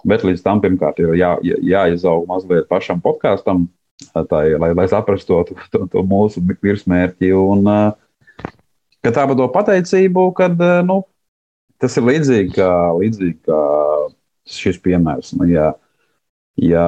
bet 0.10 0.24
līdz 0.26 0.46
tam 0.46 0.62
pirmkārt 0.64 1.02
ir 1.04 1.14
jā, 1.20 1.36
jāizaug 1.44 2.26
mazliet 2.30 2.70
pašam 2.70 3.02
podkāstam, 3.04 3.68
lai, 4.16 4.72
lai 4.74 4.88
saprastu 4.90 5.42
to, 5.44 5.60
to, 5.74 5.86
to 5.92 6.06
mūsu 6.08 6.42
virsmērķi. 6.64 7.34
Un, 7.36 7.68
ka 9.04 9.12
tā 9.12 9.26
par 9.28 9.36
to 9.38 9.50
pateicību, 9.54 10.30
kad 10.38 10.56
nu, 10.88 11.02
tas 11.82 11.98
ir 12.00 12.08
līdzīgi 12.08 12.56
kā, 12.58 12.72
līdzīgi 13.00 13.38
kā 13.48 13.60
šis 14.50 14.80
piemērs. 14.84 15.34
Nu, 15.38 15.48
ja, 15.50 15.72
ja 16.60 16.88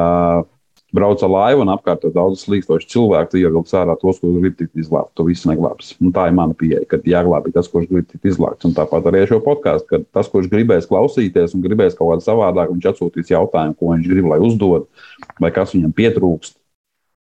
brauc 0.96 1.22
ar 1.24 1.32
laivu 1.32 1.64
un 1.64 1.72
apkārt 1.72 2.04
ir 2.08 2.14
daudz 2.16 2.44
slīkstošu 2.44 2.90
cilvēku, 2.92 3.32
tad 3.32 3.40
ievilks 3.40 3.76
ārā 3.78 3.96
tos, 4.00 4.20
kurus 4.20 4.42
grib 4.44 4.58
tikt 4.60 4.82
izglābti. 4.82 5.14
To 5.18 5.26
visu 5.28 5.50
neglābs. 5.52 5.94
Un 6.04 6.12
tā 6.16 6.28
ir 6.28 6.36
mana 6.38 6.56
pieeja, 6.58 6.84
ka 6.90 7.00
jāglābj 7.08 7.54
tas, 7.56 7.70
kurš 7.72 7.88
grib 7.92 8.10
tikt 8.10 8.28
izglābts. 8.34 8.68
Un 8.68 8.76
tāpat 8.78 9.08
arī 9.12 9.24
šo 9.30 9.40
podkāstu, 9.46 9.88
ka 9.88 10.02
tas, 10.18 10.32
kurš 10.32 10.50
gribēs 10.52 10.90
klausīties 10.90 11.56
un 11.56 11.64
gribēs 11.64 11.96
kaut 11.98 12.12
kādā 12.14 12.28
savādāk, 12.28 12.74
viņš 12.74 12.90
atsūtīs 12.92 13.32
jautājumu, 13.32 13.78
ko 13.80 13.94
viņš 13.94 14.12
grib, 14.12 14.28
lai 14.34 14.42
uzdod, 14.44 14.90
vai 15.40 15.54
kas 15.56 15.78
viņam 15.78 15.96
pietrūkst. 15.96 16.58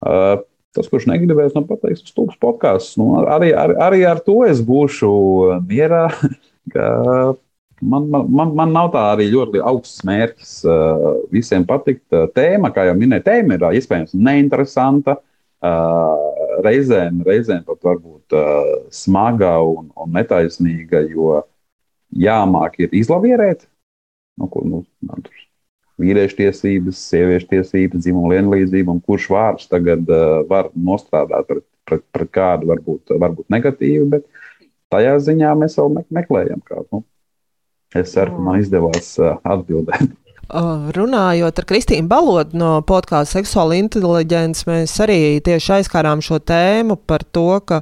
Uh, 0.06 0.46
tas, 0.78 0.90
kurš 0.92 1.08
negribēs, 1.10 1.56
man 1.58 1.66
pateiks, 1.70 2.06
tas 2.06 2.14
stūks 2.14 2.38
podkāsts. 2.42 3.00
Nu, 3.02 3.16
arī, 3.26 3.50
arī, 3.58 3.80
arī 3.88 4.06
ar 4.06 4.22
to 4.22 4.44
es 4.46 4.62
būšu 4.66 5.10
mierā. 5.66 6.08
Ka 6.74 6.86
Man, 7.82 8.08
man, 8.10 8.30
man, 8.34 8.54
man 8.58 8.72
nav 8.74 8.90
tā 8.96 9.04
arī 9.14 9.28
ļoti 9.30 9.62
augsts 9.62 10.02
mērķis 10.08 10.54
uh, 10.66 11.08
visiem 11.34 11.66
patikt. 11.70 12.08
Uh, 12.10 12.26
tēma, 12.34 12.72
kā 12.74 12.88
jau 12.88 12.96
minēju, 12.98 13.26
tēma 13.28 13.58
ir 13.58 13.66
uh, 13.68 13.76
iespējams 13.78 14.16
neinteresanta. 14.18 15.20
Uh, 15.58 16.38
reizēm, 16.66 17.22
reizēm 17.26 17.64
pat 17.68 17.82
varbūt 17.86 18.36
uh, 18.38 18.72
smaga 18.94 19.56
un, 19.66 19.90
un 19.98 20.14
netaisnīga, 20.14 21.04
jo 21.12 21.42
jāmāk 22.14 22.80
ir 22.82 22.96
izlavierēt. 22.98 23.68
Nu, 24.38 24.50
ko, 24.54 24.62
nu, 24.66 24.84
tur 25.26 25.34
vīriešu 26.02 26.38
tiesības, 26.38 27.02
sieviešu 27.12 27.50
tiesības, 27.52 28.04
dzimuma 28.06 28.36
vienlīdzība, 28.36 28.94
un 28.94 29.02
kurš 29.06 29.30
vārds 29.34 29.70
tagad 29.70 30.06
uh, 30.14 30.44
var 30.50 30.70
nostrādāt 30.74 31.50
pret, 31.50 31.66
pret, 31.90 32.06
pret 32.14 32.34
kādu, 32.34 32.70
varbūt, 32.70 33.18
varbūt 33.18 33.50
negatīvu, 33.54 34.10
bet 34.14 34.26
tajā 34.94 35.18
ziņā 35.26 35.54
mēs 35.58 35.78
vēl 35.80 36.02
meklējam 36.20 36.62
kādu. 36.66 36.88
Nu, 37.00 37.04
Es 37.96 38.12
ceru, 38.14 38.36
ka 38.36 38.44
man 38.44 38.60
izdevās 38.60 39.14
atbildēt. 39.24 40.10
Runājot 40.48 41.60
ar 41.60 41.66
Kristīnu 41.68 42.08
Balodu 42.08 42.56
no 42.56 42.70
podkāstu 42.88 43.42
seksuāla 43.42 43.76
inteliģence, 43.82 44.64
mēs 44.70 44.94
arī 45.04 45.18
tieši 45.44 45.74
aizskārām 45.78 46.22
šo 46.24 46.40
tēmu 46.40 46.96
par 47.10 47.26
to, 47.36 47.60
ka 47.68 47.82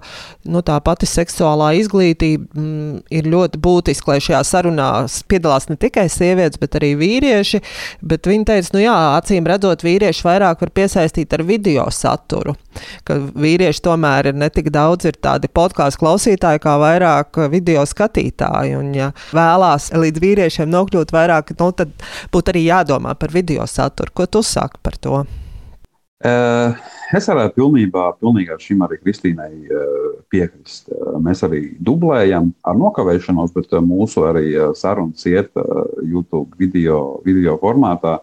nu, 0.49 0.63
tā 0.65 0.79
pati 0.81 1.05
seksuālā 1.05 1.75
izglītība 1.77 2.57
mm, 2.57 3.03
ir 3.13 3.29
ļoti 3.29 3.61
būtiska, 3.61 4.09
lai 4.09 4.23
šajā 4.25 4.41
sarunā 4.49 4.87
piedalās 5.29 5.69
ne 5.69 5.77
tikai 5.77 6.07
sievietes, 6.09 6.57
bet 6.61 6.79
arī 6.79 6.95
vīrieši. 6.97 7.61
Bet 8.01 8.25
viņi 8.25 8.49
teica, 8.49 8.73
nu 8.73 8.81
jā, 8.81 8.97
acīm 9.19 9.45
redzot, 9.49 9.85
vīrieši 9.85 10.25
vairāk 10.25 10.65
var 10.65 10.73
piesaistīt 10.81 11.37
ar 11.37 11.45
video 11.45 11.85
saturu. 11.93 12.57
Ka 13.05 13.19
vīrieši 13.21 13.85
tomēr 13.85 14.31
ir 14.31 14.41
ne 14.41 14.49
tik 14.49 14.71
daudz 14.73 15.05
ir 15.05 15.21
tādi 15.21 15.51
podkāstu 15.53 16.01
klausītāji, 16.01 16.63
kā 16.65 16.75
vairāk 16.81 17.45
video 17.53 17.85
skatītāji. 17.85 18.73
Un, 18.81 18.89
ja 18.97 19.13
vēlās 19.37 19.91
līdz 19.93 20.25
vīriešiem 20.25 20.73
nokļūt 20.73 21.13
vairāk, 21.13 21.53
nu, 21.61 21.71
tad 21.77 21.93
būtu 22.33 22.54
arī 22.55 22.69
jādomā 22.69 23.15
par 23.19 23.33
video 23.35 23.65
saturu. 23.67 24.13
Ko 24.15 24.25
tu 24.25 24.41
saki 24.43 24.79
par 24.81 24.95
to? 24.97 25.25
Uh, 26.25 26.71
es 27.13 27.27
varētu 27.27 27.59
pilnībā, 27.59 28.05
pilnībā 28.23 28.55
šim 28.63 28.85
arī 28.85 28.97
Kristīnai 29.01 29.51
uh, 29.67 30.13
piekrist. 30.31 30.87
Uh, 30.89 31.19
mēs 31.21 31.43
arī 31.45 31.75
dublējam 31.83 32.53
ar 32.65 32.77
nokavēšanos, 32.79 33.51
bet 33.53 33.75
mūsu 33.83 34.23
arī 34.29 34.55
sarunas 34.79 35.27
iet 35.27 35.51
YouTube 36.01 36.55
video, 36.57 37.19
video 37.25 37.59
formātā. 37.61 38.21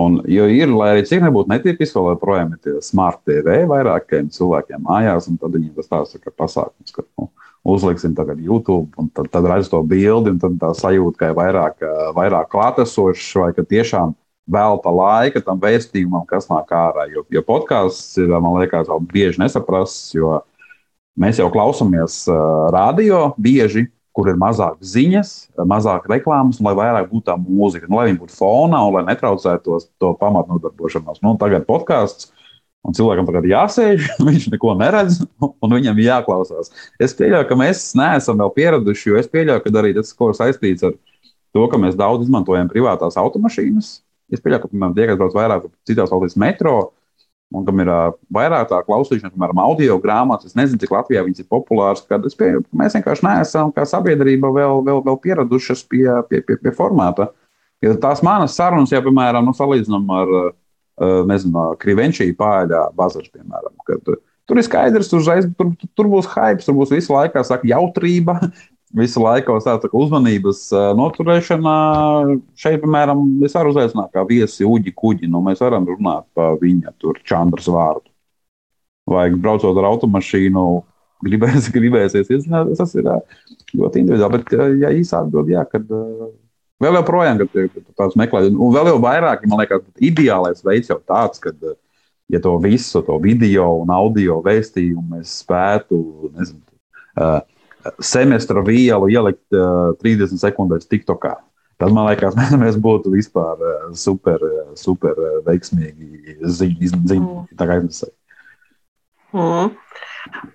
Un, 0.00 0.20
jo 0.30 0.44
ir, 0.46 0.70
lai 0.70 0.92
arī 0.92 1.02
cik 1.08 1.24
nebūtu 1.24 1.50
netipiski, 1.50 1.96
vēl 1.96 2.12
joprojām 2.12 2.52
ir 2.54 2.60
tie 2.62 2.76
smart 2.84 3.24
TV 3.26 3.64
vairākiem 3.68 4.28
cilvēkiem 4.32 4.84
mājās, 4.86 5.26
un 5.32 5.40
tad 5.40 5.56
viņi 5.56 5.72
tas 5.80 5.90
tāds 5.90 6.20
kā 6.20 6.30
pasākums, 6.30 6.94
ka 6.94 7.02
nu, 7.18 7.26
uzliksim 7.64 8.14
tagad 8.16 8.40
YouTube, 8.40 8.88
un 8.96 9.10
tad, 9.12 9.28
tad 9.32 9.46
redz 9.48 9.68
to 9.70 9.82
bildi, 9.84 10.32
un 10.32 10.58
tā 10.60 10.72
sajūta, 10.76 11.18
ka 11.20 11.30
ir 11.30 11.36
vairāk, 11.36 11.84
vairāk 12.16 12.50
klātesošs, 12.52 13.28
vai 13.36 13.52
ka 13.56 13.64
tiešām 13.68 14.14
velta 14.50 14.90
laika 14.90 15.42
tam 15.44 15.60
vēstījumam, 15.62 16.24
kas 16.28 16.48
nāk 16.50 16.72
ārā. 16.74 17.06
Jo, 17.12 17.24
jo 17.30 17.42
podkāsts 17.46 18.18
ir, 18.20 18.32
man 18.32 18.58
liekas, 18.58 18.88
vēl 18.90 19.04
bieži 19.12 19.42
nesaprasts, 19.42 20.14
jo 20.16 20.40
mēs 21.20 21.40
jau 21.42 21.50
klausāmies 21.52 22.22
uh, 22.30 22.68
radio 22.74 23.30
bieži, 23.38 23.86
kur 24.16 24.26
ir 24.32 24.40
mazāk 24.40 24.80
ziņas, 24.82 25.52
mazāk 25.68 26.08
reklāmas, 26.10 26.58
un 26.58 26.66
lai 26.66 26.74
vairāk 26.78 27.06
būtu 27.12 27.28
tā 27.28 27.36
mūzika, 27.38 27.86
nu, 27.86 28.00
lai 28.00 28.08
viņi 28.08 28.18
būtu 28.24 28.34
fonā 28.34 28.80
un 28.88 28.96
lai 28.96 29.04
netraucētos 29.06 29.86
to 30.02 30.10
pamatnodarbošanos. 30.18 31.20
Nu, 31.22 31.36
tagad 31.38 31.68
podkāsts 31.68 32.32
Un 32.86 32.96
cilvēkam 32.96 33.26
tagad 33.28 33.48
jāsēž, 33.48 34.06
viņš 34.28 34.46
neko 34.54 34.74
neredz, 34.80 35.20
un 35.40 35.74
viņam 35.76 35.98
jāklausās. 36.00 36.72
Es 37.02 37.16
pieļauju, 37.18 37.48
ka 37.50 37.58
mēs 37.60 37.90
neesam 37.98 38.40
vēl 38.40 38.54
pieraduši, 38.56 39.10
jo 39.10 39.18
es 39.20 39.28
pieļauju, 39.30 39.64
ka 39.64 39.74
arī 39.82 39.92
tas, 39.98 40.14
ko 40.16 40.30
saistīts 40.36 40.86
ar 40.88 40.96
to, 41.54 41.66
ka 41.68 41.80
mēs 41.80 41.98
daudz 41.98 42.28
izmantojam 42.28 42.70
privātās 42.70 43.18
automašīnas. 43.20 43.98
Es 44.32 44.40
pieļauju, 44.40 44.62
ka, 44.64 44.72
piemēram, 44.72 44.96
tie, 44.96 45.10
kas 45.10 45.20
brauc 45.20 45.36
vairāk 45.36 45.68
citās 45.90 46.12
valstīs 46.14 46.38
metro, 46.40 46.76
un 47.50 47.66
kam 47.66 47.82
ir 47.82 47.90
uh, 47.90 48.14
vairāk 48.32 48.68
tā 48.70 48.78
klausīšana, 48.86 49.32
piemēram, 49.34 49.60
audio 49.64 49.98
grāmatas. 50.00 50.52
Es 50.52 50.56
nezinu, 50.58 50.78
cik 50.80 50.94
Latvijā 50.94 51.24
viņas 51.26 51.42
ir 51.42 51.48
populāras. 51.50 52.04
Es 52.06 52.38
pieņemu, 52.38 52.64
ka 52.64 52.80
mēs 52.80 52.96
vienkārši 52.96 53.26
neesam 53.26 53.72
kā 53.74 53.84
sabiedrība 53.90 54.52
vēl, 54.54 54.84
vēl, 54.86 55.02
vēl 55.08 55.20
pieradušas 55.26 55.82
pie, 55.90 56.06
pie, 56.30 56.44
pie, 56.46 56.60
pie 56.62 56.74
formāta. 56.76 57.32
Ja 57.82 57.96
tās 57.98 58.22
manas 58.22 58.54
sarunas, 58.54 58.92
ja, 58.92 59.00
piemēram, 59.02 59.48
nu, 59.48 59.56
salīdzinām 59.56 60.14
ar 60.14 60.34
uh, 60.36 60.48
nezinu, 61.00 61.70
Krivenčī 61.80 62.30
pārādā 62.36 62.86
bazažu, 62.96 63.30
piemēram. 63.34 63.72
Kad, 63.88 64.12
tur 64.48 64.60
ir 64.60 64.66
skaidrs, 64.66 65.12
uzreiz, 65.16 65.48
tur, 65.58 65.72
tur 65.96 66.10
būs 66.12 66.28
hype, 66.34 66.64
tur 66.64 66.76
būs 66.78 66.92
visu 66.94 67.14
laiku 67.14 67.42
saka, 67.46 67.68
jautrība, 67.70 68.36
visu 69.00 69.22
laiku 69.22 69.56
tāda 69.64 69.90
uzmanības 69.96 70.66
noturēšana. 70.98 71.74
Šeit, 72.58 72.80
piemēram, 72.84 73.24
es 73.46 73.56
varu 73.56 73.74
uzaicināt 73.74 74.12
kā 74.14 74.26
viesi 74.28 74.68
Uģi 74.68 74.94
Kuģi, 74.96 75.30
nu 75.30 75.42
mēs 75.46 75.62
varam 75.64 75.88
runāt 75.88 76.28
par 76.36 76.58
viņa 76.62 76.96
tur 77.00 77.20
Čandras 77.24 77.70
vārdu. 77.70 78.08
Vai 79.10 79.30
braucot 79.34 79.78
ar 79.80 79.88
automašīnu, 79.88 80.66
gribēs, 81.26 81.70
gribēsies 81.76 82.30
iesākt, 82.30 82.76
tas 82.78 82.94
ir 82.98 83.08
ļoti 83.78 84.04
individuāli. 84.04 84.38
Bet, 84.38 84.54
ja 84.82 84.92
īsāk 84.94 85.26
atbild, 85.26 85.50
jā, 85.54 85.64
kad 85.70 85.88
Vēl 86.80 86.96
joprojām, 86.96 87.42
kad, 87.42 87.70
kad 87.74 87.88
tāds 87.98 88.16
meklē, 88.16 88.46
un 88.48 88.72
vēl 88.72 88.88
jau 88.94 88.98
vairāk, 89.02 89.44
man 89.50 89.60
liekas, 89.60 89.84
ideālais 90.00 90.62
veids 90.64 90.88
jau 90.88 90.96
tāds, 91.04 91.42
ka, 91.42 91.52
ja 92.32 92.40
to 92.40 92.54
visu, 92.62 93.02
to 93.04 93.18
video 93.20 93.66
un 93.82 93.92
audio 93.92 94.38
vēstījumu 94.44 95.18
mēs 95.18 95.34
spētu, 95.42 96.00
nezinu, 96.38 96.62
uh, 97.20 97.40
semestra 98.00 98.64
vielu 98.64 99.10
ielikt 99.12 99.56
uh, 99.56 99.92
30 100.00 100.40
sekundēs 100.40 100.88
TikTokā. 100.88 101.36
Tad 101.80 101.92
man 101.96 102.08
liekas, 102.08 102.36
mēs 102.64 102.80
būtu 102.80 103.12
vispār 103.12 103.60
uh, 103.60 103.86
super, 103.92 104.40
super 104.80 105.20
veiksmīgi 105.44 106.38
ziņu, 106.40 106.92
ziņu 106.96 107.26
mm. 107.26 107.50
Mm. 109.36 109.74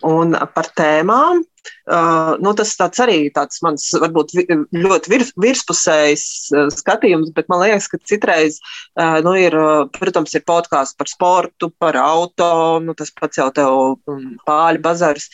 Un 0.10 0.40
par 0.58 0.74
tēmām 0.74 1.46
uh, 1.66 2.36
nu, 2.42 2.54
tas 2.58 2.74
tāds 2.80 3.02
arī 3.04 3.18
tāds 3.36 3.62
mans, 3.66 3.88
varbūt 4.02 4.36
ļoti 4.76 5.12
virs, 5.12 5.32
virspusējs 5.42 6.26
uh, 6.54 6.68
skatījums, 6.74 7.32
bet 7.36 7.50
man 7.52 7.64
liekas, 7.64 7.88
ka 7.92 8.00
citreiz, 8.06 8.60
uh, 9.00 9.20
nu, 9.26 9.36
ir, 9.40 9.56
uh, 9.58 9.86
protams, 9.96 10.36
ir 10.38 10.46
podkāsts 10.48 10.98
par 11.00 11.12
sportu, 11.12 11.72
par 11.82 11.98
auto, 12.02 12.52
nu, 12.84 12.96
tas 12.98 13.14
pats 13.16 13.42
jau 13.42 13.50
tev 13.56 13.78
um, 14.12 14.28
pāļu 14.48 14.84
bazars, 14.86 15.30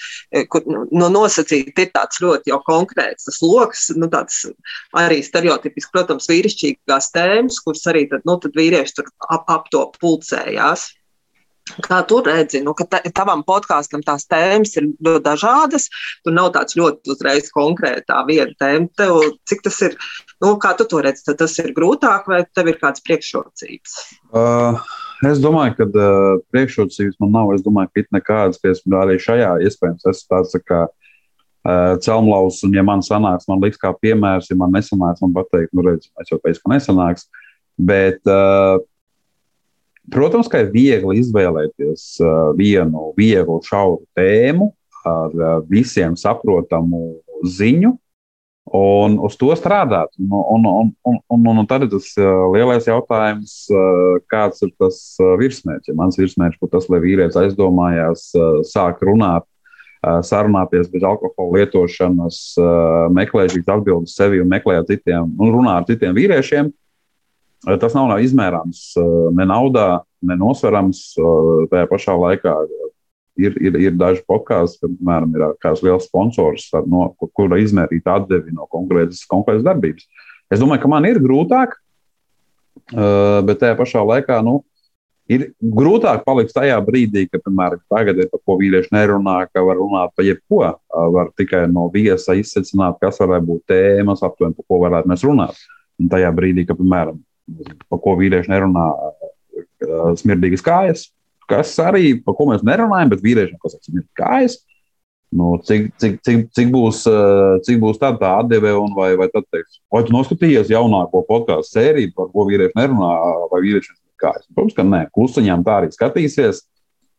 kur 0.51 0.65
nu, 0.67 1.09
nosacīt 1.11 1.77
ir 1.79 1.91
tāds 1.95 2.21
ļoti 2.23 2.51
jau 2.51 2.61
konkrēts 2.67 3.27
tas 3.27 3.41
loks, 3.43 3.89
nu, 3.97 4.09
tāds 4.11 4.43
arī 4.97 5.21
stereotipiski, 5.25 5.91
protams, 5.93 6.29
vīrišķīgās 6.31 7.11
tēmas, 7.15 7.59
kuras 7.65 7.85
arī 7.91 8.07
tad, 8.11 8.25
nu, 8.27 8.37
tad 8.41 8.57
vīrieši 8.57 8.97
tur 8.99 9.11
ap, 9.29 9.47
ap 9.51 9.69
to 9.73 9.85
pulcējās. 10.01 10.89
Kā 11.85 12.01
tu 12.07 12.19
redzi, 12.25 12.61
nu, 12.65 12.73
ka 12.77 12.85
tavam 13.15 13.43
podkāstam 13.47 14.03
tās 14.05 14.27
tēmas 14.29 14.75
ir 14.79 14.89
ļoti 15.03 15.23
dažādas. 15.25 15.87
Tur 16.25 16.35
nav 16.35 16.51
tāds 16.55 16.77
ļoti 16.79 17.13
uzreiz 17.13 17.51
konkrētā 17.53 18.21
viena 18.27 18.51
tēma. 18.59 18.89
Tev, 18.99 19.19
cik 19.49 19.63
tas 19.67 19.79
ir, 19.87 19.97
nu, 20.43 20.55
kā 20.61 20.73
tu 20.77 20.87
to 20.89 21.01
redzi, 21.03 21.25
tad 21.29 21.39
tas 21.41 21.57
ir 21.63 21.73
grūtāk 21.77 22.29
vai 22.31 22.43
tev 22.55 22.71
ir 22.71 22.79
kāds 22.81 23.03
priekšrocības? 23.07 23.97
Uh, 24.35 24.79
es 25.27 25.41
domāju, 25.43 25.77
ka 25.79 25.89
uh, 25.89 26.41
priekšrocības 26.53 27.19
man 27.23 27.35
nav. 27.37 27.53
Es 27.55 27.65
domāju, 27.65 27.93
ka 27.93 28.03
it 28.03 28.11
nekādas, 28.15 28.61
es 28.67 28.83
arī 29.03 29.19
šajā 29.21 29.53
iespējams 29.67 30.09
esmu 30.11 30.35
tāds 30.35 30.55
tā 30.57 30.63
kā 30.65 30.81
uh, 30.87 31.95
celmlaus, 32.03 32.61
un 32.67 32.75
ja 32.75 32.83
man 32.85 33.03
sanāks, 33.05 33.47
man 33.51 33.63
liks 33.63 33.79
kā 33.81 33.93
piemērs, 34.03 34.51
ja 34.51 34.59
man 34.59 34.73
nesanāks, 34.75 35.23
man 35.23 35.35
pateikt, 35.37 35.73
nu 35.77 35.85
redz, 35.87 36.11
es 36.21 36.33
jau 36.33 36.41
teicu, 36.41 36.63
ka 36.65 36.75
nesanāks. 36.75 37.29
Bet 37.81 38.19
uh, 38.29 38.81
Protams, 40.09 40.49
ka 40.49 40.63
ir 40.63 40.71
viegli 40.73 41.19
izvēlēties 41.21 42.05
uh, 42.23 42.51
vienu 42.57 43.11
vieglu, 43.19 43.59
šauru 43.65 44.01
tēmu 44.17 44.71
ar 45.05 45.35
uh, 45.35 45.51
visiem 45.69 46.15
saprotamu 46.17 47.19
ziņu 47.45 47.93
un 48.77 49.19
uz 49.21 49.37
to 49.37 49.51
strādāt. 49.57 50.09
Un, 50.17 50.33
un, 50.33 50.65
un, 50.71 50.89
un, 51.05 51.21
un, 51.37 51.61
un 51.61 51.69
tad 51.69 51.85
ir 51.85 51.91
tas 51.93 52.09
uh, 52.17 52.47
lielais 52.55 52.89
jautājums, 52.89 53.55
kāds 54.31 54.65
ir 54.65 54.73
tas 54.81 54.97
virsmērķis. 55.19 55.93
Ja 55.93 55.97
mans 56.01 56.17
virsmērķis 56.21 56.61
būtu 56.61 56.75
tas, 56.77 56.89
lai 56.89 57.01
vīrietis 57.03 57.39
aizdomājās, 57.41 58.29
sāk 58.71 59.01
runāt, 59.05 59.45
sarunāties 60.25 60.89
bez 60.89 61.03
alkohola 61.05 61.59
lietošanas, 61.59 62.37
meklēt 63.13 63.53
šīs 63.53 63.67
atbildes 63.69 64.15
sevi 64.17 64.41
un 64.41 64.49
meklēt 64.49 64.89
citiem, 64.89 65.29
un 65.37 65.51
runāt 65.53 65.83
ar 65.83 65.89
citiem 65.91 66.15
vīriešiem 66.17 66.71
Tas 67.61 67.93
nav 67.93 68.15
izmērāms 68.23 68.85
ne 69.37 69.45
naudā, 69.45 70.01
ne 70.25 70.37
nosverams. 70.39 71.11
Tajā 71.69 71.89
pašā 71.91 72.15
laikā 72.17 72.55
ir, 73.37 73.53
ir, 73.61 73.77
ir 73.89 73.93
daži 73.99 74.23
podkāsti, 74.29 74.81
kad, 74.81 74.95
piemēram, 74.97 75.35
ir 75.37 75.45
kāds 75.61 75.83
liels 75.85 76.07
sponsors, 76.09 76.67
no, 76.89 77.11
kura 77.37 77.61
izmērīta 77.61 78.17
atdevi 78.17 78.55
no 78.55 78.65
konkrētas, 78.71 79.21
konkrētas 79.29 79.67
darbības. 79.67 80.09
Es 80.51 80.59
domāju, 80.59 80.83
ka 80.83 80.91
man 80.91 81.07
ir 81.07 81.21
grūtāk, 81.21 81.77
bet 82.91 83.61
tajā 83.61 83.77
pašā 83.79 84.01
laikā 84.09 84.41
nu, 84.43 84.57
ir 85.31 85.51
grūtāk 85.61 86.25
palikt 86.25 86.55
tajā 86.57 86.81
brīdī, 86.83 87.27
kad, 87.29 87.43
piemēram, 87.45 87.85
tagad 87.93 88.19
ir 88.19 88.29
par 88.33 88.41
ko 88.41 88.57
vīrieši 88.59 88.91
nerunā, 88.97 89.37
ka 89.53 89.63
var 89.67 89.79
runāt 89.79 90.15
par 90.17 90.27
jebko. 90.27 90.63
Var 90.89 91.29
tikai 91.39 91.67
no 91.71 91.85
viesa 91.93 92.35
izsvecināt, 92.39 92.97
kas 93.03 93.21
varētu 93.21 93.47
būt 93.53 93.67
tēmas, 93.69 94.25
aptuveni 94.25 94.57
par 94.57 94.67
ko 94.67 94.81
varētu 94.87 95.13
mēs 95.13 95.29
runāt. 95.29 95.61
Un 96.01 96.09
tajā 96.11 96.33
brīdī, 96.35 96.65
kad, 96.67 96.81
piemēram, 96.81 97.21
par 97.89 98.01
ko 98.03 98.15
vīrieši 98.19 98.51
nerunā, 98.51 98.85
smirdīgas 100.19 100.63
kājas, 100.65 101.07
kas 101.49 101.73
arī, 101.83 102.15
par 102.23 102.35
ko 102.37 102.47
mēs 102.51 102.65
nerunājam, 102.65 103.11
bet 103.11 103.23
vīriešiem, 103.25 103.59
kas 103.61 103.77
ir 103.77 103.83
smirdīgas 103.87 104.19
kājas. 104.19 104.59
Nu, 105.31 105.53
cik, 105.63 105.93
cik, 106.01 106.17
cik, 106.27 106.41
cik, 106.51 106.71
būs, 106.73 107.05
cik 107.63 107.77
būs 107.79 107.99
tā, 108.01 108.09
tā 108.19 108.33
atdeve, 108.41 108.73
un 108.75 108.91
vai, 108.97 109.13
vai 109.19 109.29
tad 109.31 109.45
teiks, 109.47 109.79
vai 109.87 110.01
tu 110.03 110.11
noskatījies 110.11 110.73
jaunāko 110.73 111.21
podkāstu 111.29 111.77
sēriju, 111.77 112.11
par 112.17 112.27
ko 112.33 112.43
vīrieši 112.49 112.75
nerunā, 112.75 113.11
vai 113.53 113.61
vīrieši 113.63 113.95
kājas? 114.19 114.43
Protams, 114.51 114.75
ka 114.75 114.83
nē, 114.83 115.05
klusiņām 115.15 115.63
tā 115.63 115.77
arī 115.79 115.93
skatīsies, 115.95 116.65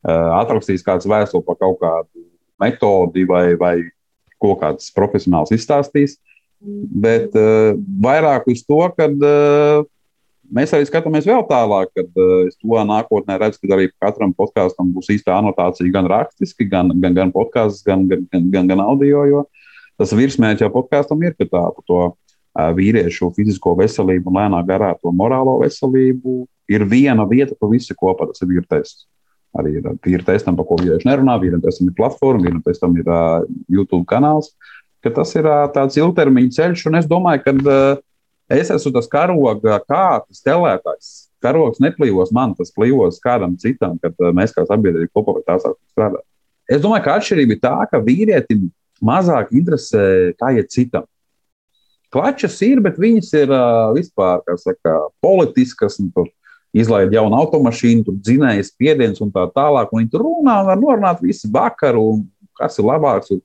atrakstīs 0.04 0.84
kāds 0.84 1.08
vēstuli 1.08 1.46
par 1.46 1.56
kaut 1.62 1.80
kādu 1.80 2.26
metodi 2.60 3.24
vai, 3.28 3.46
vai 3.56 3.74
ko 4.42 4.54
kāds 4.60 4.92
profesionāls 4.94 5.54
izstāstīs. 5.54 6.18
Bet 6.62 7.34
uh, 7.34 7.72
vairāk 8.04 8.46
uz 8.52 8.62
to, 8.66 8.78
ka 8.96 9.08
uh, 9.08 9.86
Mēs 10.52 10.72
arī 10.76 10.84
skatāmies 10.84 11.24
vēl 11.24 11.46
tālāk, 11.48 11.90
kad 11.96 12.08
uh, 12.20 12.32
es 12.48 12.58
to 12.60 12.80
nākotnē 12.88 13.38
redzu, 13.40 13.60
ka 13.62 13.76
arī 13.76 13.88
katram 14.02 14.34
podkāstam 14.36 14.90
būs 14.92 15.08
īsta 15.14 15.38
anotācija 15.38 15.92
gan 15.94 16.08
rakstiski, 16.12 16.66
gan, 16.68 16.92
gan, 17.00 17.16
gan 17.16 17.32
podkāsts, 17.32 17.84
gan, 17.86 18.04
gan, 18.10 18.26
gan, 18.32 18.50
gan, 18.52 18.68
gan 18.68 18.82
audio. 18.84 19.24
Jo 19.30 19.46
tas 20.00 20.12
virsmērķis 20.16 20.66
jau 20.66 20.72
podkāstam 20.74 21.22
ir, 21.24 21.36
ka 21.38 21.46
tā 21.46 21.62
par 21.62 21.86
to 21.88 22.00
uh, 22.10 22.68
vīriešu 22.76 23.30
fizisko 23.36 23.76
veselību 23.80 24.32
un 24.32 24.40
lēnā 24.40 24.60
garā 24.68 24.92
to 25.00 25.12
morālo 25.14 25.58
veselību 25.62 26.42
ir 26.72 26.84
viena 26.88 27.24
vieta, 27.28 27.56
kur 27.56 27.72
visi 27.72 27.96
kopā 27.96 28.28
tas 28.28 28.44
ir 28.44 28.68
tests. 28.68 29.06
Arī 29.56 29.74
ir 29.80 29.88
tīri 30.00 30.24
testam, 30.24 30.56
par 30.56 30.64
ko 30.68 30.78
vīrieši 30.80 31.08
nerunā. 31.08 31.34
Vienam 31.40 31.60
testam 31.60 31.90
ir 31.90 31.96
platforma, 31.96 32.46
vienam 32.46 32.62
testam 32.64 32.94
ir 32.96 33.08
uh, 33.08 33.42
YouTube 33.68 34.06
kanāls. 34.08 34.54
Tas 35.04 35.32
ir 35.36 35.48
uh, 35.48 35.66
tāds 35.74 35.98
ilgtermiņa 36.00 36.56
ceļš, 36.56 36.86
un 36.88 36.96
es 37.00 37.08
domāju, 37.10 37.42
ka 37.44 37.56
uh, 37.60 38.00
Es 38.52 38.70
esmu 38.72 38.92
tas 38.92 39.08
karoga 39.08 39.78
kārtas 39.88 40.42
telētājs. 40.44 41.12
Karogs 41.42 41.80
neplīvos 41.82 42.30
man, 42.36 42.52
tas 42.58 42.72
plīvos 42.74 43.20
kādam 43.22 43.56
citam, 43.58 43.96
kad 44.02 44.12
uh, 44.20 44.30
mēs 44.36 44.52
kā 44.54 44.66
sabiedrība 44.68 45.10
kopā 45.16 45.38
pie 45.38 45.46
tā 45.46 45.56
sākam 45.62 45.80
strādāt. 45.90 46.24
Es 46.70 46.82
domāju, 46.84 47.04
ka 47.06 47.16
atšķirība 47.18 47.56
ir 47.56 47.62
tā, 47.62 47.72
ka 47.90 48.00
vīrietim 48.04 48.68
mazāk 49.02 49.50
interesē, 49.56 50.04
kā 50.38 50.52
iet 50.58 50.70
citam. 50.74 51.08
Klačas 52.12 52.58
ir, 52.66 52.82
bet 52.84 53.00
viņas 53.00 53.32
ir 53.40 53.50
uh, 53.56 53.90
vispār 53.96 54.44
saka, 54.60 54.98
politiskas. 55.24 55.98
Izlaiž 56.72 57.10
jaunu 57.12 57.36
automašīnu, 57.36 58.04
tur 58.06 58.14
dzinējas 58.16 58.70
spiediens 58.72 59.20
un 59.20 59.32
tā 59.32 59.42
tālāk. 59.52 59.90
Un 59.92 60.00
viņi 60.00 60.12
tur 60.12 60.22
runā 60.24 60.54
un 60.62 60.68
var 60.70 60.78
norunāt 60.80 61.18
visu 61.20 61.50
vakaru, 61.52 62.22
kas 62.56 62.78
ir 62.80 62.86
labāks. 62.88 63.32
Un 63.34 63.42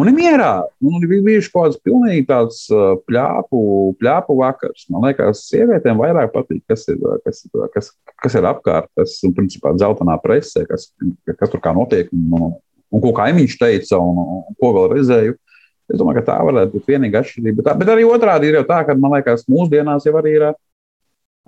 Un 0.00 0.08
ir 0.08 0.14
mierā. 0.16 0.52
Un 0.80 1.04
ir 1.04 1.10
bijuši 1.24 1.50
kaut 1.52 1.66
kāds 1.66 1.80
pilnīgi 1.84 2.24
tāds 2.28 2.64
pļāpu, 3.08 3.60
pļāpu 4.00 4.36
vakars. 4.38 4.86
Man 4.92 5.04
liekas, 5.08 5.44
sievietēm 5.50 6.00
vairāk 6.00 6.32
patīk, 6.32 6.62
kas 6.70 6.86
ir, 6.88 7.00
kas, 7.26 7.42
kas, 7.74 7.90
kas 8.24 8.36
ir 8.38 8.48
apkārt, 8.48 8.88
kas 8.98 9.18
ir 9.26 9.34
principā 9.36 9.74
dzeltenā 9.76 10.16
presē, 10.22 10.64
kas, 10.70 10.88
kas 11.28 11.52
tur 11.52 11.60
kā 11.64 11.74
notiek 11.76 12.08
un, 12.16 12.24
un, 12.38 12.54
un 12.88 13.04
ko 13.04 13.12
kaimiņš 13.20 13.58
teica 13.60 14.00
un, 14.00 14.22
un 14.48 14.58
ko 14.60 14.72
vēl 14.78 14.90
redzēju. 14.96 15.36
Es 15.92 16.00
domāju, 16.00 16.22
ka 16.22 16.28
tā 16.30 16.38
varētu 16.46 16.78
būt 16.78 16.88
vienīgā 16.88 17.20
atšķirība. 17.20 17.66
Tā, 17.66 17.76
bet 17.76 17.90
arī 17.92 18.06
otrādi 18.08 18.48
ir 18.48 18.60
jau 18.60 18.66
tā, 18.68 18.80
ka 18.88 18.96
man 18.96 19.18
liekas, 19.18 19.44
mūsdienās 19.50 20.06
jau 20.08 20.14
arī 20.22 20.38
ir 20.38 20.46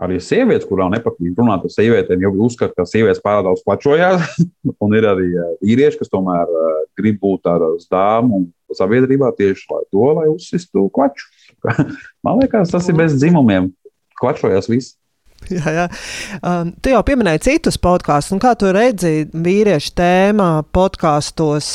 arī 0.03 0.19
sievietes, 0.23 0.67
kurām 0.69 0.95
nepatīk 0.95 1.39
runāt 1.39 1.67
ar 1.67 1.73
sievietēm, 1.73 2.25
jau 2.25 2.33
uzskata, 2.47 2.75
ka 2.79 2.87
sievietes 2.89 3.23
pārāk 3.25 3.47
daudz 3.49 3.63
plačojās. 3.67 4.27
un 4.85 4.99
ir 4.99 5.07
arī 5.11 5.31
eh, 5.31 5.55
vīrieši, 5.63 6.01
kas 6.03 6.13
tomēr 6.13 6.51
eh, 6.51 6.83
grib 6.99 7.21
būt 7.23 7.49
ar 7.51 7.69
dāmu 7.91 8.41
un 8.41 8.51
sabiedrībā 8.75 9.31
tieši 9.39 9.71
lai 9.71 9.87
to, 9.93 10.11
lai 10.19 10.27
uzsistu 10.33 10.89
klaču. 10.95 11.31
Man 12.25 12.43
liekas, 12.43 12.75
tas 12.75 12.91
ir 12.91 12.99
bez 12.99 13.17
dzimumiem. 13.21 13.71
Klačojās 14.19 14.71
visi. 14.71 14.95
Jā, 15.53 15.73
jā. 15.77 15.83
Um, 16.41 16.71
tu 16.81 16.89
jau 16.89 17.03
pieminēji 17.05 17.43
citus 17.45 17.77
podkāstus, 17.83 18.39
kā 18.41 18.55
tu 18.57 18.71
redzi 18.73 19.27
vīriešu 19.29 19.91
tēmā 19.99 20.49
podkāstos, 20.73 21.67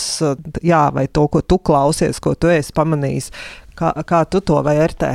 jā, 0.66 0.80
vai 0.96 1.06
to, 1.06 1.28
ko 1.30 1.44
tu 1.46 1.60
klausies, 1.62 2.18
ko 2.24 2.34
tu 2.34 2.50
esi 2.50 2.74
pamanījis. 2.74 3.30
Kā, 3.78 3.94
kā 4.10 4.24
tu 4.26 4.42
to 4.42 4.58
vērtē? 4.66 5.12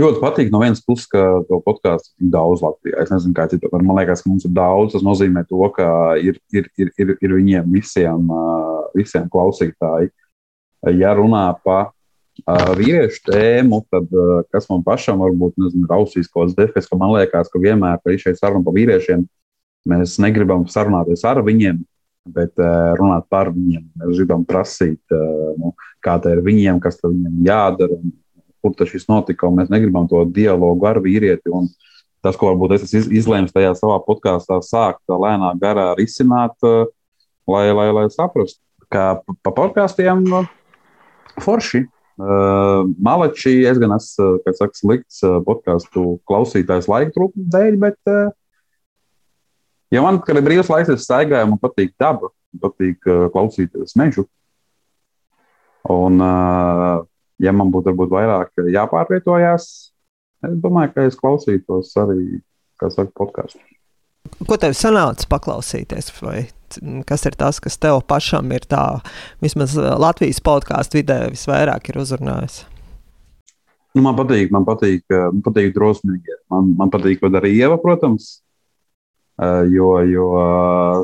Ļoti 0.00 0.20
patīk 0.22 0.52
no 0.52 0.62
vienas 0.62 0.80
puses, 0.84 1.04
ka 1.12 1.42
to 1.48 1.58
podkāstu 1.66 2.14
ir 2.24 2.30
daudz 2.32 2.62
Latvijā. 2.64 3.02
Es 3.02 3.10
nezinu, 3.12 3.34
kā 3.36 3.44
citur. 3.50 3.72
Man 3.74 3.98
liekas, 3.98 4.22
ka 4.24 4.30
mums 4.30 4.46
ir 4.48 4.54
daudz. 4.56 4.94
Tas 4.94 5.04
nozīmē, 5.04 5.44
to, 5.50 5.60
ka 5.76 5.88
ir, 6.16 6.38
ir, 6.54 6.70
ir, 6.80 6.92
ir, 6.96 7.12
ir 7.20 7.34
viņiem 7.36 7.68
visiem, 7.74 8.30
visiem 8.96 9.28
klausītāji. 9.32 10.08
Ja 10.96 11.12
runā 11.18 11.44
par 11.62 11.92
vīriešu 12.78 13.26
tēmu, 13.28 13.82
tad 13.92 14.08
kas 14.54 14.66
man 14.70 14.80
pašam 14.86 15.20
varbūt 15.20 15.60
nezinu, 15.60 15.86
rausīs 15.90 16.30
kaut 16.30 16.46
kāds 16.46 16.56
defekts, 16.56 16.88
ka 16.88 16.96
man 16.96 17.12
liekas, 17.18 17.52
ka 17.52 17.60
vienmēr, 17.60 18.00
kad 18.00 18.14
ir 18.14 18.22
šeit 18.22 18.40
saruna 18.40 18.64
par 18.64 18.76
vīriešiem, 18.78 19.26
mēs 19.92 20.16
negribam 20.22 20.64
sarunāties 20.70 21.26
ar 21.28 21.42
viņiem, 21.44 21.82
bet 22.32 22.56
runāt 22.98 23.28
par 23.28 23.52
viņiem. 23.52 23.84
Mēs 24.00 24.16
gribam 24.16 24.46
prasīt, 24.48 25.02
nu, 25.60 25.74
kā 26.02 26.16
tā 26.22 26.38
ir 26.38 26.42
viņiem, 26.46 26.80
kas 26.80 27.00
viņiem 27.04 27.44
jādara. 27.46 28.00
Un, 28.00 28.16
kur 28.62 28.74
tas 28.78 29.08
notika, 29.10 29.48
un 29.48 29.58
mēs 29.58 29.70
negribam 29.72 30.06
to 30.10 30.22
dialogu 30.30 30.86
ar 30.88 31.00
vīrieti. 31.02 31.50
Tas, 32.22 32.38
ko 32.38 32.52
varbūt 32.52 32.76
es 32.76 32.84
esmu 32.86 33.16
izlēmis 33.18 33.54
tajā 33.54 33.72
savā 33.74 33.98
podkāstā, 34.06 34.60
sākt 34.62 35.10
lēnā 35.10 35.56
garā 35.58 35.90
risināt, 35.98 36.54
eh, 36.62 36.84
lai, 37.50 37.64
lai, 37.74 37.88
lai 37.90 38.04
saprastu, 38.14 38.60
ka 38.92 39.22
pa 39.42 39.54
podkāstiem 39.56 40.22
eh, 40.30 40.52
forši. 41.42 41.88
Uh, 42.22 42.84
Malači, 43.00 43.64
es 43.66 43.78
gan 43.80 43.94
esmu, 43.96 44.26
kā 44.44 44.52
saka, 44.54 44.76
slikts 44.76 45.22
podkāstu 45.46 46.20
klausītājs 46.28 46.84
laika 46.86 47.10
trūkuma 47.14 47.48
dēļ, 47.54 47.78
bet, 47.80 47.96
uh, 48.12 48.28
ja 49.90 50.02
man, 50.04 50.20
kad 50.22 50.36
ir 50.36 50.44
brīvs 50.44 50.68
laiks, 50.70 50.92
es 50.92 51.06
staigāju, 51.08 51.48
man 51.50 51.58
patīk 51.58 51.94
daba, 51.98 52.28
patīk 52.62 53.08
uh, 53.08 53.24
klausīties 53.32 53.96
mežu. 53.98 54.26
Un, 55.90 56.20
ja 57.42 57.52
man 57.56 57.72
būtu 57.74 57.92
varbūt 57.92 58.14
vairāk 58.14 58.64
jāpārvietojās, 58.72 59.68
es 60.48 60.56
domāju, 60.62 60.94
ka 60.94 61.06
es 61.10 61.18
klausītos 61.18 61.92
arī, 62.02 62.40
kā 62.80 62.90
saka, 62.92 63.12
podkāstu. 63.18 63.60
Ko 64.46 64.56
tev 64.60 64.74
sanāca 64.78 65.26
paklausīties? 65.30 66.12
Vai 66.22 66.46
kas 67.08 67.26
ir 67.28 67.36
tas, 67.38 67.58
kas 67.62 67.78
tev 67.80 68.00
pašam 68.08 68.52
ir 68.54 68.64
tā, 68.70 69.02
vismaz 69.42 69.74
Latvijas 69.76 70.40
podkāstu 70.44 71.00
vidē 71.00 71.24
visvairāk 71.32 71.90
ir 71.90 71.98
uzrunājis? 72.02 72.62
Nu, 73.92 74.00
man 74.06 74.16
patīk, 74.16 74.48
man 74.54 74.64
patīk, 74.64 75.04
man 75.10 75.42
patīk 75.44 75.74
drosmīgi. 75.76 76.38
Man, 76.52 76.72
man 76.78 76.92
patīk, 76.92 77.20
ko 77.20 77.28
darīja 77.32 77.66
Ieva, 77.66 77.76
protams. 77.82 78.38
Jo, 79.40 79.88
jo 80.04 80.26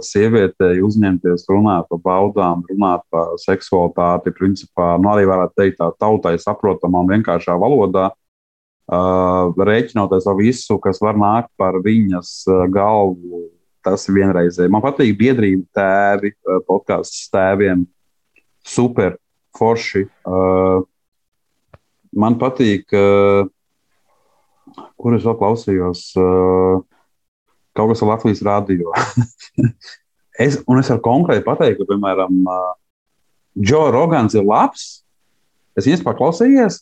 sievietei 0.04 0.82
uzņemties, 0.84 1.46
runāt 1.48 1.88
par 1.88 2.00
baudām, 2.04 2.60
runāt 2.68 3.00
par 3.10 3.32
seksualitāti, 3.40 4.34
principā, 4.36 4.92
nu, 5.00 5.08
arī 5.14 5.24
varētu 5.26 5.56
teikt, 5.56 5.78
tā 5.80 5.88
tautai 5.96 6.34
saprotamā 6.38 7.00
un 7.02 7.08
vienkāršā 7.14 7.56
valodā, 7.58 8.10
rēķinoties 8.88 10.28
ar 10.28 10.36
visu, 10.38 10.76
kas 10.84 11.00
var 11.00 11.16
nākt 11.18 11.50
par 11.56 11.80
viņas 11.84 12.44
galvu. 12.72 13.48
Tas 13.84 14.04
ir 14.10 14.18
vienreizēji. 14.18 14.70
Man 14.74 14.82
patīk 14.84 15.14
biedrība 15.16 15.64
tēvi, 15.78 16.34
podkāstu 16.68 17.30
tēviem. 17.32 17.86
Super, 18.66 19.16
forši. 19.56 20.02
Man 22.12 22.36
patīk, 22.42 22.90
kur 24.98 25.16
es 25.16 25.24
vēl 25.24 25.38
klausījos, 25.38 26.02
uh, 26.18 26.82
kaut 27.78 27.92
kas 27.92 28.02
ar 28.04 28.12
Latvijas 28.12 28.42
rādio. 28.46 28.92
es, 30.46 30.58
un 30.66 30.80
es 30.80 30.90
varu 30.92 31.04
konkrēti 31.04 31.46
pateikt, 31.46 31.80
ka, 31.80 31.88
piemēram, 31.92 32.42
uh, 32.44 32.72
Džo 33.58 33.88
Rogans 33.94 34.36
ir 34.38 34.46
labs. 34.46 34.88
Es 35.78 35.86
viņu 35.86 36.02
paklausījos, 36.02 36.80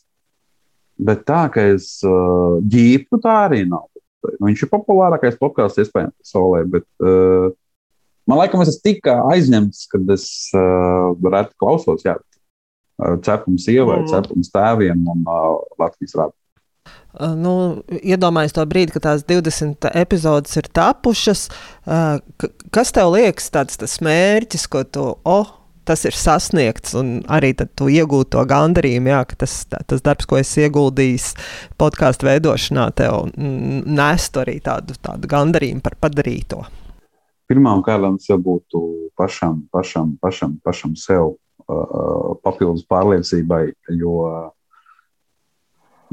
bet 0.97 1.21
tā, 1.27 1.45
ka 1.53 1.63
es 1.75 1.99
uh, 2.05 2.57
ģīpu, 2.65 3.21
tā 3.21 3.43
arī 3.45 3.63
nav. 3.69 3.85
Nu, 4.25 4.49
viņš 4.49 4.65
ir 4.65 4.71
populārākais 4.71 5.37
podkāsts, 5.39 5.79
iespējams, 5.83 6.15
pasaulē. 6.25 6.63
Bet, 6.73 6.87
uh, 7.05 7.51
man 8.29 8.41
liekas, 8.41 8.65
es 8.65 8.73
esmu 8.73 8.85
tik 8.89 9.11
aizņemts, 9.13 9.83
kad 9.93 10.09
es 10.17 10.25
uh, 10.57 11.13
reti 11.29 11.53
klausos. 11.61 12.05
Jā, 12.07 12.17
cepums 12.97 13.67
ievai, 13.69 14.01
mm. 14.01 14.09
cepums 14.09 14.49
tēviem 14.53 15.05
un 15.13 15.23
uh, 15.29 15.53
Latvijas 15.77 16.17
rādītājiem. 16.17 16.46
Uh, 17.17 17.33
nu, 17.33 17.53
iedomājieties 17.97 18.53
to 18.53 18.65
brīdi, 18.69 18.93
kad 18.93 19.07
tās 19.07 19.23
20 19.25 19.89
epizodes 19.97 20.53
ir 20.59 20.67
tapušas. 20.69 21.47
Uh, 21.87 22.19
kas 22.73 22.93
tev 22.93 23.15
liekas 23.15 23.49
tāds 23.53 23.79
tas 23.81 23.97
mērķis, 24.05 24.67
ko 24.69 24.83
tu, 24.85 25.05
oh, 25.25 25.53
tas 25.87 26.03
ir 26.05 26.15
sasniegts, 26.17 26.93
un 26.99 27.21
arī 27.31 27.53
tu 27.57 27.87
iegūti 27.89 28.33
to 28.35 28.43
gandarījumu, 28.49 29.11
jā, 29.13 29.21
ka 29.29 29.39
tas, 29.45 29.55
tas 29.71 30.03
darbs, 30.03 30.27
ko 30.27 30.39
es 30.39 30.51
ieguldījis 30.59 31.29
podkāstu 31.79 32.27
veidošanā, 32.27 32.89
tev 32.97 33.31
nestu 33.37 34.43
arī 34.43 34.59
tādu, 34.63 34.97
tādu 35.01 35.31
gandarījumu 35.31 35.83
par 35.85 35.95
padarīto? 36.03 36.65
Pirmām 37.47 37.81
kārtām 37.85 38.19
tas 38.19 38.43
būtu 38.43 38.83
pašam, 39.17 39.63
pašam, 39.71 40.17
pašam, 40.21 40.57
pašam 40.63 40.97
sev 40.99 41.37
papildus 42.43 42.85
pārliecībai, 42.87 43.63
jo 43.99 44.19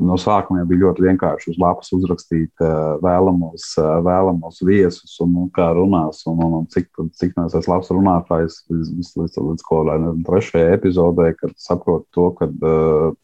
no 0.01 0.17
sākuma 0.19 0.61
jau 0.61 0.69
bija 0.71 0.83
ļoti 0.85 1.05
vienkārši 1.07 1.53
uz 1.53 1.59
lapas 1.61 1.91
uzrakstīt 1.95 2.65
vēlamos, 3.05 3.67
vēlamos 4.07 4.63
viesus 4.67 5.15
un, 5.23 5.35
un 5.45 5.51
kā 5.55 5.69
runās, 5.77 6.25
un, 6.31 6.41
un, 6.45 6.57
un 6.61 6.67
cik, 6.73 6.89
cik 7.19 7.37
mēs 7.39 7.55
esam 7.55 7.77
labs 7.77 7.93
runātājs 7.95 8.61
līdz, 8.71 8.91
līdz, 8.97 9.13
līdz, 9.21 9.39
līdz 9.51 9.67
kaut 9.69 9.91
kādai 9.91 10.15
trešajai 10.27 10.79
epizodē, 10.79 11.29
kad 11.39 11.55
saprotu 11.61 12.07
to, 12.17 12.27
ka 12.41 12.51
uh, 12.51 13.15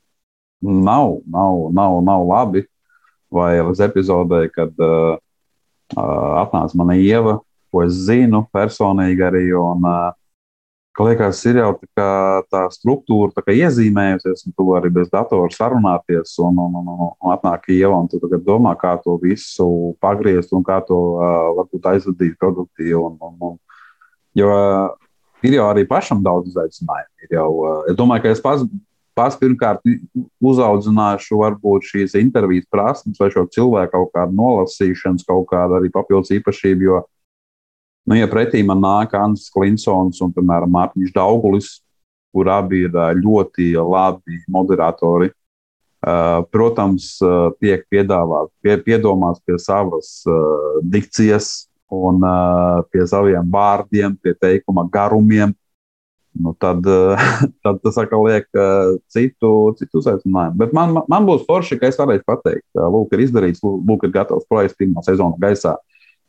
nav, 0.60 1.18
nav, 1.26 1.66
nav, 1.76 1.98
nav 2.06 2.26
labi, 2.28 2.64
vai 3.32 3.52
līdz 3.58 3.84
epizodē, 3.90 4.44
kad 4.54 4.74
uh, 4.84 5.18
atnāca 5.96 6.78
mana 6.78 6.98
ieva, 6.98 7.40
ko 7.70 7.84
es 7.86 7.98
zinu 8.06 8.44
personīgi 8.54 9.26
arī, 9.26 9.46
un 9.58 9.86
uh, 9.86 10.10
ka 10.96 11.06
liekas, 11.06 11.40
ir 11.48 11.60
jau 11.60 11.70
tā, 11.96 12.10
tā 12.50 12.64
struktūra 12.74 13.32
tā 13.36 13.54
iezīmējusies, 13.54 14.44
un 14.46 14.54
tu 14.56 14.66
vari 14.70 14.90
bez 14.92 15.10
datora 15.12 15.50
sarunāties, 15.54 16.34
un, 16.42 16.58
un, 16.58 16.78
un, 16.80 16.90
un, 16.90 17.12
un 17.14 17.34
atnāk 17.34 17.70
ieva, 17.72 17.94
un 17.96 18.10
tu 18.10 18.20
domā, 18.44 18.74
kā 18.78 18.96
to 19.04 19.16
visu 19.22 19.94
pagriezt 20.02 20.52
un 20.56 20.66
kā 20.66 20.80
to 20.86 21.00
uh, 21.16 21.50
varbūt 21.60 21.90
aizvadīt 21.94 22.38
produktīvi. 22.42 22.98
Un, 22.98 23.16
un, 23.22 23.36
un, 23.52 23.56
jo 24.38 24.50
uh, 24.50 24.90
ir 25.46 25.58
jau 25.60 25.70
arī 25.70 25.86
pašam 25.88 26.22
daudz 26.26 26.50
izaicinājumu. 26.52 27.30
Jau, 27.38 27.50
uh, 27.62 27.82
es 27.90 27.98
domāju, 27.98 28.26
ka 28.26 28.34
es 28.34 28.42
pats, 28.42 28.66
pats 29.14 29.38
pirmkārt 29.38 29.86
uzaudzināšu 30.42 31.38
varbūt 31.40 31.86
šīs 31.92 32.18
intervijas 32.18 32.66
prasmes 32.72 33.20
vai 33.20 33.30
šo 33.32 33.46
cilvēku 33.54 33.94
kaut 33.94 34.12
kādu 34.16 34.36
nolasīšanas, 34.42 35.26
kaut 35.28 35.48
kādu 35.52 35.78
arī 35.78 35.92
papildus 35.94 36.34
īpašību. 36.34 36.86
Jo, 36.88 37.00
Nu, 38.08 38.16
ja 38.16 38.28
pretī 38.30 38.62
man 38.66 38.80
nāk 38.82 39.12
Ansis 39.18 39.52
Klinsons 39.52 40.20
un, 40.24 40.32
piemēram, 40.34 40.72
Mārtiņš 40.72 41.12
Daugulis, 41.14 41.74
kur 42.34 42.48
abi 42.50 42.84
ir 42.86 42.96
ļoti 43.20 43.74
labi 43.76 44.40
moderatori, 44.50 45.30
protams, 46.50 47.12
tiek 47.60 47.84
piedāvāts, 47.92 48.52
pie, 48.64 48.78
piedomāts 48.86 49.42
pie 49.44 49.58
savas 49.60 50.22
dikcijas 50.82 51.68
un 51.92 52.22
pie 52.90 53.04
saviem 53.10 53.50
vārdiem, 53.52 54.16
pie 54.22 54.34
teikuma 54.38 54.86
garumiem. 54.90 55.52
Nu, 56.40 56.54
tad, 56.54 56.86
tad 57.66 57.80
tas 57.82 57.96
atkal 57.98 58.22
liek 58.28 58.46
citu, 59.10 59.50
citu 59.76 59.98
uzaicinājumu. 59.98 60.56
Bet 60.62 60.72
man, 60.72 60.94
man 61.10 61.26
būs 61.26 61.42
forši, 61.48 61.76
ka 61.76 61.90
es 61.90 61.98
varēšu 61.98 62.24
pateikt, 62.30 62.66
lūk, 62.78 63.10
ir 63.12 63.24
izdarīts, 63.26 63.62
lūk, 63.66 64.06
ir 64.06 64.14
gatavs 64.14 64.46
projekts 64.48 64.78
pirmā 64.78 65.02
sezona 65.04 65.36
gaisā. 65.42 65.74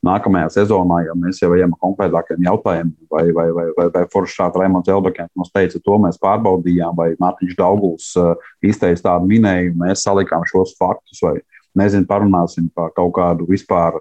Nākamajā 0.01 0.47
sezonā, 0.55 1.03
ja 1.05 1.13
mēs 1.13 1.43
jau 1.43 1.51
ejam 1.53 1.75
konkrētākiem 1.77 2.41
jautājumiem, 2.47 2.93
vai, 3.11 3.27
vai, 3.37 3.47
vai, 3.53 3.67
vai, 3.77 3.85
vai 3.93 4.01
Foršs 4.09 4.37
šāds 4.39 4.57
Raimons 4.57 4.89
Elbekens 4.89 5.29
mums 5.37 5.51
teica, 5.53 5.77
to 5.77 5.97
mēs 6.01 6.17
pārbaudījām, 6.21 6.95
vai 6.97 7.11
Mārtiņš 7.21 7.57
Dauguls 7.59 8.07
uh, 8.17 8.31
izteica 8.65 9.11
tādu 9.11 9.29
minējumu, 9.29 9.83
mēs 9.83 10.01
salikām 10.07 10.47
šos 10.49 10.73
faktus, 10.79 11.21
vai 11.21 11.35
nezinu, 11.77 12.09
parunāsim 12.09 12.71
par 12.73 12.89
kaut 12.97 13.13
kādu 13.19 13.45
vispār 13.49 13.99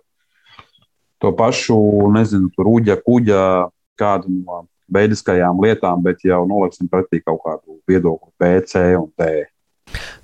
to 1.21 1.35
pašu, 1.37 1.77
nezinu, 2.17 2.49
rūģa, 2.57 2.97
kuģa, 3.05 3.45
kādu 4.01 4.33
no 4.41 4.65
veidiskajām 4.91 5.61
lietām, 5.63 6.01
bet 6.03 6.25
jau 6.25 6.43
noliksim 6.49 6.89
pretī 6.91 7.21
kaut 7.21 7.43
kādu 7.45 7.77
viedokli 7.89 8.33
B, 8.41 8.55
C 8.67 8.89
un 8.97 9.11
D. 9.21 9.45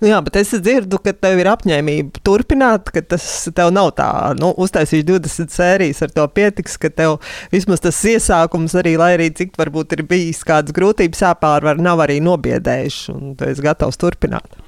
Nu 0.03 0.11
jā, 0.11 0.21
bet 0.25 0.37
es 0.41 0.53
dzirdu, 0.55 1.01
ka 1.03 1.15
tev 1.17 1.41
ir 1.41 1.51
apņēmība 1.53 2.23
turpināt, 2.27 2.91
ka 2.93 3.03
tas 3.15 3.25
tev 3.57 3.73
nav 3.75 3.93
tā, 3.99 4.11
nu, 4.39 4.53
uztaisīt 4.63 5.07
20 5.09 5.55
sērijas 5.55 6.05
ar 6.05 6.15
to 6.17 6.27
pietiks, 6.37 6.77
ka 6.81 6.93
tev 6.93 7.17
vismaz 7.55 7.83
tas 7.85 8.03
iesākums 8.13 8.77
arī, 8.79 8.97
lai 9.01 9.15
arī 9.17 9.31
cik 9.35 9.57
varbūt 9.59 9.97
ir 9.97 10.07
bijis 10.09 10.45
kādas 10.47 10.77
grūtības 10.77 11.25
jāpārvar, 11.27 11.81
nav 11.83 12.05
arī 12.05 12.21
nobiedējuši, 12.25 13.17
un 13.17 13.37
tu 13.39 13.49
esi 13.49 13.65
gatavs 13.65 14.01
turpināt. 14.01 14.59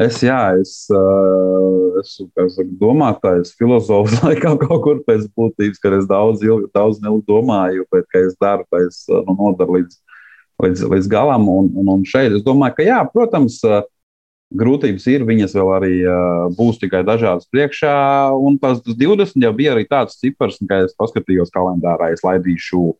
Es, 0.00 0.22
jā, 0.24 0.38
es 0.56 0.86
uh, 0.96 1.98
esmu 2.00 2.30
saka, 2.32 2.64
domātājs, 2.80 3.52
filozofs, 3.58 4.16
laikam 4.24 4.56
kaut 4.62 4.80
kur 4.86 5.02
pēc 5.04 5.26
būtības, 5.36 5.80
ka 5.82 5.92
es 5.98 6.06
daudz, 6.08 6.44
ilgi, 6.46 6.70
daudz 6.72 7.02
domāju, 7.28 7.84
bet 7.92 8.08
ka 8.08 8.22
es 8.24 8.32
daru, 8.40 8.64
ka 8.72 8.80
es 8.86 9.02
nu, 9.10 9.34
nodaru 9.34 9.76
līdz, 9.76 9.98
līdz, 10.64 10.86
līdz 10.94 11.10
galam. 11.12 11.44
Un, 11.52 11.68
un, 11.76 11.92
un 11.98 12.06
šeit 12.08 12.32
es 12.32 12.46
domāju, 12.46 12.78
ka 12.78 12.86
jā, 12.86 13.02
protams, 13.12 13.58
uh, 13.68 13.82
grūtības 14.50 15.06
ir, 15.12 15.24
viņas 15.28 15.54
vēl 15.54 15.70
arī 15.76 15.92
uh, 16.02 16.48
būs 16.56 16.80
tikai 16.82 17.02
dažādas 17.06 17.48
priekšā. 17.52 17.92
Un 18.34 18.58
tas 18.62 18.82
20 18.86 19.38
jau 19.44 19.52
bija 19.56 19.76
arī 19.76 19.86
tāds 19.90 20.18
cipars, 20.20 20.58
ka 20.68 20.82
es 20.86 20.96
paskatījos 20.98 21.52
kalendārā, 21.54 22.10
es 22.14 22.24
laidīšu 22.26 22.82
uh, 22.90 22.98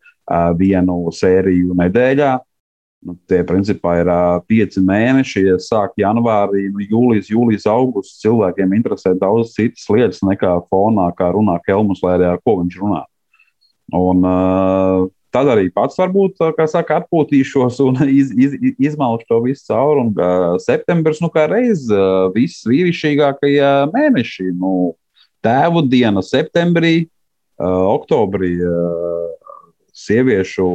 vienu 0.57 1.03
sēriju 1.15 1.75
nedēļā. 1.81 2.37
Nu, 3.01 3.15
tie 3.25 3.41
principā 3.47 3.95
ir 4.03 4.09
uh, 4.13 4.41
pieci 4.45 4.81
mēneši, 4.85 5.45
ja 5.47 5.55
sāk 5.61 5.95
janvārī, 5.97 6.67
nu, 6.69 6.83
jūlijas, 6.85 7.31
jūlijas, 7.33 7.65
augusts. 7.71 8.19
Cilvēkiem 8.21 8.75
interesē 8.77 9.15
daudz 9.17 9.55
citas 9.55 9.87
lietas 9.89 10.21
nekā 10.25 10.59
fonā, 10.69 11.09
kā 11.17 11.31
runā 11.33 11.57
Kelmus, 11.65 12.03
arī 12.05 12.29
ar 12.29 12.37
ko 12.45 12.59
viņš 12.61 12.77
runā. 12.83 13.01
Un, 13.97 14.21
uh, 14.23 15.09
Tad 15.31 15.47
arī 15.47 15.69
pats 15.71 15.95
varbūt, 15.95 16.41
saka, 16.67 16.99
atpūtīšos 17.01 17.79
un 17.85 18.01
iz, 18.19 18.33
iz, 18.35 18.57
izmalšu 18.91 19.29
to 19.29 19.39
visu 19.45 19.69
cauri. 19.69 20.03
Un 20.07 20.59
septembris, 20.63 21.21
nu, 21.23 21.31
kā 21.33 21.47
reiz, 21.51 21.87
viss 22.35 22.67
vīrišķīgākie 22.67 23.55
mēneši. 23.93 24.51
Nu, 24.59 24.93
tēvu 25.45 25.85
diena 25.89 26.23
septembrī, 26.25 27.07
oktobrī 27.61 28.57
sieviešu 30.01 30.67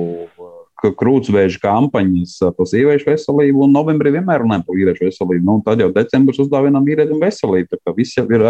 krūtsvēža 0.77 1.61
kampaņas 1.63 2.37
par 2.57 2.69
sieviešu 2.69 3.09
veselību, 3.09 3.65
un 3.65 3.73
novembrī 3.75 4.13
vienmēr 4.19 4.43
runājam 4.45 4.65
par 4.67 4.77
vīriešu 4.77 5.07
veselību. 5.09 5.45
Nu, 5.47 5.61
tad 5.65 5.81
jau 5.83 5.89
decembris 5.95 6.41
uzdāvinām 6.43 6.85
vīrietim 6.87 7.21
veselību. 7.23 7.71
Tā 7.73 7.81
kā 7.81 7.95
viss 7.97 8.19
jau 8.19 8.27
ir 8.29 8.45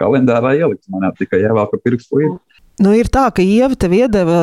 kalendārā 0.00 0.54
ielikts. 0.58 0.90
Man 0.92 1.06
jau 1.08 1.14
tikai 1.18 1.42
jāvēl 1.42 1.68
pa 1.70 1.80
pirkstu 1.82 2.20
līdzi. 2.20 2.51
Nu, 2.80 2.94
ir 2.96 3.10
tā, 3.12 3.26
ka 3.34 3.44
Ieva 3.44 3.76
tev 3.76 3.92
iedeva, 3.92 4.38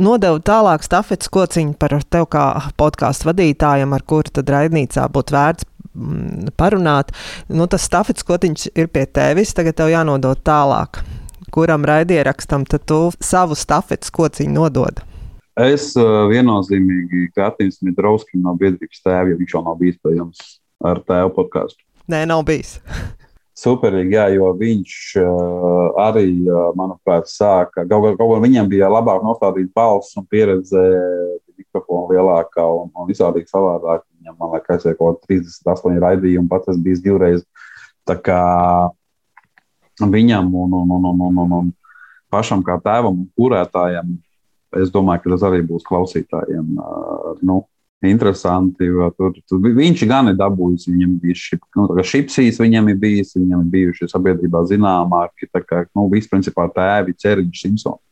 nodeva 0.00 0.38
tālāk 0.40 0.84
stafetes 0.86 1.28
kociņu 1.32 1.74
par 1.76 1.98
tevi 2.00 2.28
kā 2.32 2.44
podkāstu 2.80 3.28
vadītājam, 3.28 3.92
ar 3.92 4.04
kuru 4.08 4.32
tad 4.32 4.48
raidnīcā 4.54 5.04
būtu 5.12 5.36
vērts 5.36 5.66
mm, 5.92 6.54
parunāt. 6.56 7.12
Nu, 7.52 7.68
tas 7.68 7.84
stafetes 7.84 8.24
kociņš 8.24 8.70
ir 8.72 8.88
pie 8.88 9.04
tevis, 9.04 9.52
tagad 9.56 9.76
tev 9.80 9.92
jānodod 9.92 10.40
tālāk. 10.46 11.02
Kuram 11.54 11.84
raidierakstam 11.86 12.64
tad 12.66 12.86
tu 12.88 13.00
savu 13.22 13.58
stafetes 13.58 14.10
kociņu 14.14 14.56
nodod? 14.56 15.04
Es 15.60 15.92
uh, 16.00 16.24
viennozīmīgi 16.32 17.28
Katrīnas 17.36 17.78
Midrovskim 17.86 18.42
no 18.42 18.56
biedrības 18.58 19.04
tēva, 19.04 19.28
jo 19.30 19.36
viņš 19.38 19.54
jau 19.54 19.62
nav 19.68 19.76
bijis 19.78 20.00
pie 20.02 20.16
jums 20.16 20.40
ar 20.82 20.98
tēvu 21.06 21.30
podkāstu. 21.36 21.84
Nē, 22.10 22.24
nav 22.26 22.42
bijis. 22.48 22.80
Superīgi, 23.54 24.16
jā, 24.16 24.24
jo 24.34 24.48
viņš 24.58 24.94
uh, 25.22 25.98
arī, 26.02 26.26
uh, 26.48 26.72
manuprāt, 26.74 27.28
sāka. 27.30 27.84
Kaut 27.86 28.16
kā 28.18 28.26
viņam 28.42 28.66
bija 28.70 28.88
labāk 28.90 29.22
nostādīta 29.22 29.70
balss 29.78 30.16
un 30.18 30.26
pieredze, 30.26 30.82
mikrofona 31.54 32.16
lielākā 32.16 32.64
un, 32.66 32.90
un 32.90 33.06
visādīgi 33.06 33.50
savādāk. 33.52 34.02
Viņam, 34.18 34.36
man 34.40 34.56
liekas, 34.56 34.86
ir 34.88 34.98
kaut 34.98 35.20
kāda 35.22 35.38
38 35.38 36.02
raidījuma, 36.02 36.50
pat 36.50 36.66
tas 36.66 36.80
bija 36.82 36.98
divreiz. 37.04 37.44
Tā 38.08 38.18
kā 38.18 38.40
viņam 40.02 40.50
un, 40.50 40.74
un, 40.80 40.94
un, 40.98 41.10
un, 41.14 41.38
un, 41.44 41.56
un 41.60 41.70
pašam 42.34 42.64
kā 42.66 42.80
tēvam 42.82 43.22
un 43.22 43.28
kurētājam, 43.38 44.16
es 44.80 44.90
domāju, 44.90 45.22
ka 45.22 45.34
tas 45.36 45.46
arī 45.46 45.62
būs 45.66 45.86
klausītājiem. 45.86 46.74
Uh, 46.74 47.38
nu, 47.46 47.62
interesanti. 48.10 48.88
Tur, 49.18 49.36
tur 49.48 49.62
viņš 49.64 50.04
gan 50.10 50.30
ir 50.32 50.38
dabūjis, 50.38 50.88
viņam 50.90 51.16
bija 51.22 51.38
šip, 51.38 51.62
nu, 51.78 51.88
šipsīs, 52.04 52.60
viņam 52.62 52.92
ir 52.92 53.00
bijis, 53.02 53.34
viņam 53.38 53.64
ir 53.64 53.72
bijuši 53.72 54.10
sabiedrībā 54.12 54.64
zināmāki. 54.70 55.50
Tā 55.52 55.64
kā 55.64 55.84
nu, 55.92 56.08
principā 56.12 56.68
tēvi, 56.74 57.16
ķeriņš, 57.24 57.64
Simpsons. 57.64 58.02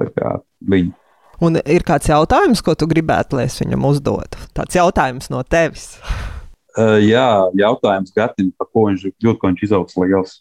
Tā 0.00 0.08
kā 0.16 0.34
viņi. 0.72 0.92
Un 1.40 1.56
ir 1.60 1.84
kāds 1.88 2.10
jautājums, 2.10 2.60
ko 2.64 2.74
tu 2.76 2.88
gribētu, 2.88 3.38
lai 3.38 3.46
es 3.48 3.56
viņam 3.62 3.86
uzdotu? 3.88 4.40
Tāds 4.56 4.76
jautājums 4.76 5.32
no 5.32 5.42
tevis. 5.44 5.94
Uh, 6.78 7.00
jā, 7.02 7.50
jautājums 7.58 8.12
Gatim, 8.14 8.52
par 8.54 8.68
ko 8.70 8.84
viņš 8.86 9.08
jūt, 9.18 9.38
ko 9.40 9.48
viņš 9.50 9.62
izaugs 9.66 9.96
liels. 9.98 10.36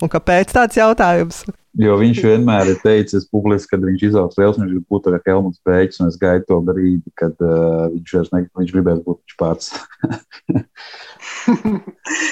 Un 0.00 0.08
kāpēc 0.12 0.46
tāds 0.56 0.78
jautājums? 0.78 1.36
Jo 1.78 1.92
viņš 2.00 2.18
vienmēr 2.24 2.64
ir 2.72 2.78
teicis 2.82 3.28
publiski, 3.30 3.70
ka 3.70 3.76
viņš 3.82 4.02
izaugs 4.08 4.38
liels, 4.40 4.58
viņš 4.58 4.72
grib 4.72 4.86
būt 4.90 5.04
kā 5.12 5.20
Helmuts 5.28 5.62
Bēķis, 5.66 6.00
un 6.02 6.06
es 6.10 6.16
gaidu 6.18 6.44
to 6.48 6.56
brīdi, 6.66 7.08
kad 7.20 7.34
uh, 7.44 7.86
viņš 7.92 8.10
vairs 8.16 8.32
ne, 8.34 8.40
viņš 8.58 8.70
gribēs 8.74 9.00
būt 9.06 9.18
viņš 9.22 9.34
pats. 9.38 9.66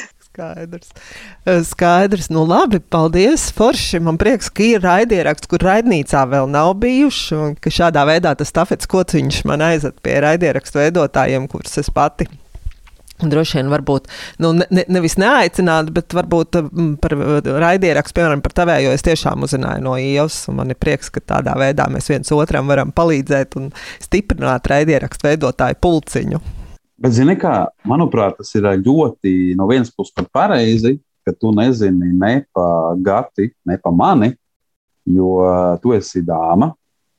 Skaidrs. 0.38 0.90
Skaidrs. 1.64 2.28
Nu, 2.30 2.44
labi, 2.46 2.78
paldies. 2.78 3.48
Forši. 3.54 3.98
Man 3.98 4.18
prieks, 4.20 4.50
ka 4.54 4.62
ir 4.62 4.84
raidieraksts, 4.86 5.50
kur 5.50 5.64
raidnīcā 5.66 6.22
vēl 6.30 6.46
nav 6.50 6.76
bijuši. 6.82 7.38
Un 7.38 7.56
ka 7.58 7.72
šādā 7.74 8.04
veidā 8.06 8.36
tas 8.38 8.54
tafets 8.54 8.90
kociņš 8.90 9.42
man 9.50 9.64
aizved 9.66 9.98
pie 10.04 10.20
raidierakstu 10.22 10.84
veidotājiem, 10.84 11.50
kurus 11.50 11.80
es 11.82 11.90
pati 11.90 12.28
Droši 13.18 13.58
vien, 13.58 13.70
varbūt 13.72 14.06
nu, 14.44 14.52
ne, 14.54 14.84
nevis 14.86 15.16
neaicināt, 15.18 15.88
bet 15.94 16.14
varbūt 16.14 16.60
mm, 16.60 16.92
par 17.02 17.16
raidierakstu, 17.64 18.14
piemēram, 18.14 18.44
par 18.44 18.54
tavējo 18.60 18.92
es 18.94 19.02
tiešām 19.06 19.42
uzzināju 19.42 19.82
no 19.82 19.96
Ievas. 19.98 20.44
Man 20.54 20.70
ir 20.70 20.78
prieks, 20.78 21.10
ka 21.10 21.22
tādā 21.34 21.56
veidā 21.58 21.88
mēs 21.90 22.06
viens 22.12 22.30
otram 22.34 22.70
varam 22.70 22.94
palīdzēt 22.94 23.58
un 23.58 23.72
stiprināt 24.04 24.70
raidierakstu 24.70 25.26
veidotāju 25.32 25.80
pulciņu. 25.82 26.42
Bet, 26.98 27.14
zini, 27.14 27.34
kā, 27.38 27.56
manuprāt, 27.90 28.38
tas 28.38 28.54
ir 28.58 28.70
ļoti 28.78 29.54
no 29.58 29.66
vienas 29.70 29.90
puses 29.94 30.14
pat 30.14 30.30
pareizi, 30.34 30.96
ka 31.26 31.34
tu 31.34 31.50
nezini 31.54 32.14
ne 32.14 32.32
pa 32.54 32.94
gati, 33.02 33.50
ne 33.66 33.76
pa 33.82 33.90
mani, 33.94 34.30
jo 35.10 35.42
tu 35.82 35.94
esi 35.98 36.22
dāma. 36.22 36.70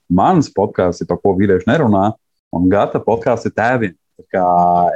Mans 0.10 0.48
podkāsts 0.56 1.04
ir 1.04 1.12
par 1.12 1.20
ko 1.20 1.36
vīrieši 1.38 1.68
nerunā, 1.68 2.08
un 2.56 2.72
gata 2.72 3.04
podkāsts 3.04 3.52
ir 3.52 3.54
tēviem 3.60 4.00
kā 4.34 4.46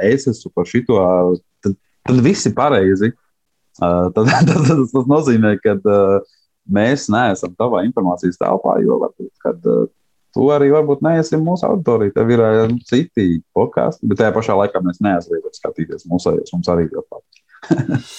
es 0.04 0.28
esmu 0.30 0.52
par 0.54 0.68
šito, 0.68 1.00
tad, 1.64 1.76
tad 2.06 2.22
viss 2.24 2.48
ir 2.48 2.56
pareizi. 2.56 3.12
Uh, 3.82 4.08
tad, 4.14 4.30
tad, 4.30 4.50
tas, 4.54 4.92
tas 4.92 5.10
nozīmē, 5.10 5.56
ka 5.62 5.76
uh, 5.80 6.34
mēs 6.70 7.08
neesam 7.12 7.54
tavā 7.58 7.82
informācijas 7.88 8.38
telpā, 8.40 8.78
jo 8.84 9.00
varbūt, 9.02 9.32
kad, 9.42 9.70
uh, 9.70 9.88
tu 10.34 10.50
arī 10.54 10.70
varbūt 10.74 11.02
neesi 11.06 11.38
mūsu 11.40 11.66
auditorija. 11.68 12.14
Tev 12.18 12.30
ir 12.34 12.42
uh, 12.44 12.76
citi 12.86 13.40
podkāsti, 13.56 14.06
bet 14.10 14.22
tajā 14.22 14.34
pašā 14.36 14.58
laikā 14.62 14.82
mēs 14.84 15.02
neaizliedzam 15.04 15.56
skatīties 15.58 16.06
mūsējos. 16.10 16.54
Mums 16.54 16.70
arī 16.70 16.86
ļoti 16.90 17.10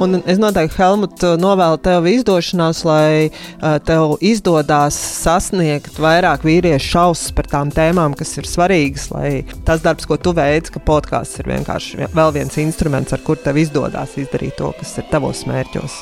Un 0.00 0.16
es 0.24 0.38
noteikti, 0.40 0.78
Helmut, 0.80 1.20
novēlu 1.36 1.76
tev 1.84 2.06
izdošanās, 2.08 2.78
lai 2.88 3.28
uh, 3.28 3.74
tev 3.84 4.14
izdodas 4.24 4.96
sasniegt 4.96 6.00
vairāk 6.00 6.46
vīriešu 6.48 6.94
šausmas 6.94 7.34
par 7.36 7.50
tām 7.52 7.72
tēmām, 7.74 8.16
kas 8.16 8.32
ir 8.40 8.48
svarīgas. 8.48 9.10
Lai 9.12 9.44
tas 9.68 9.84
darbs, 9.84 10.08
ko 10.08 10.16
tu 10.16 10.32
veici, 10.36 10.72
ka 10.72 10.80
podkāsts 10.88 11.42
ir 11.42 11.52
vienkārši 11.52 12.08
vēl 12.16 12.32
viens 12.38 12.56
instruments, 12.64 13.12
ar 13.12 13.20
kur 13.26 13.36
tev 13.44 13.60
izdodas 13.60 14.16
izdarīt 14.16 14.56
to, 14.56 14.72
kas 14.80 14.96
ir 14.96 15.08
tavos 15.12 15.44
mērķos. 15.50 16.00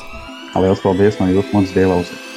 Lielas 0.55 0.87
paldies 0.87 1.19
no 1.19 1.27
jūsu 1.35 1.51
monētas 1.57 1.75
dievlausības! 1.75 2.29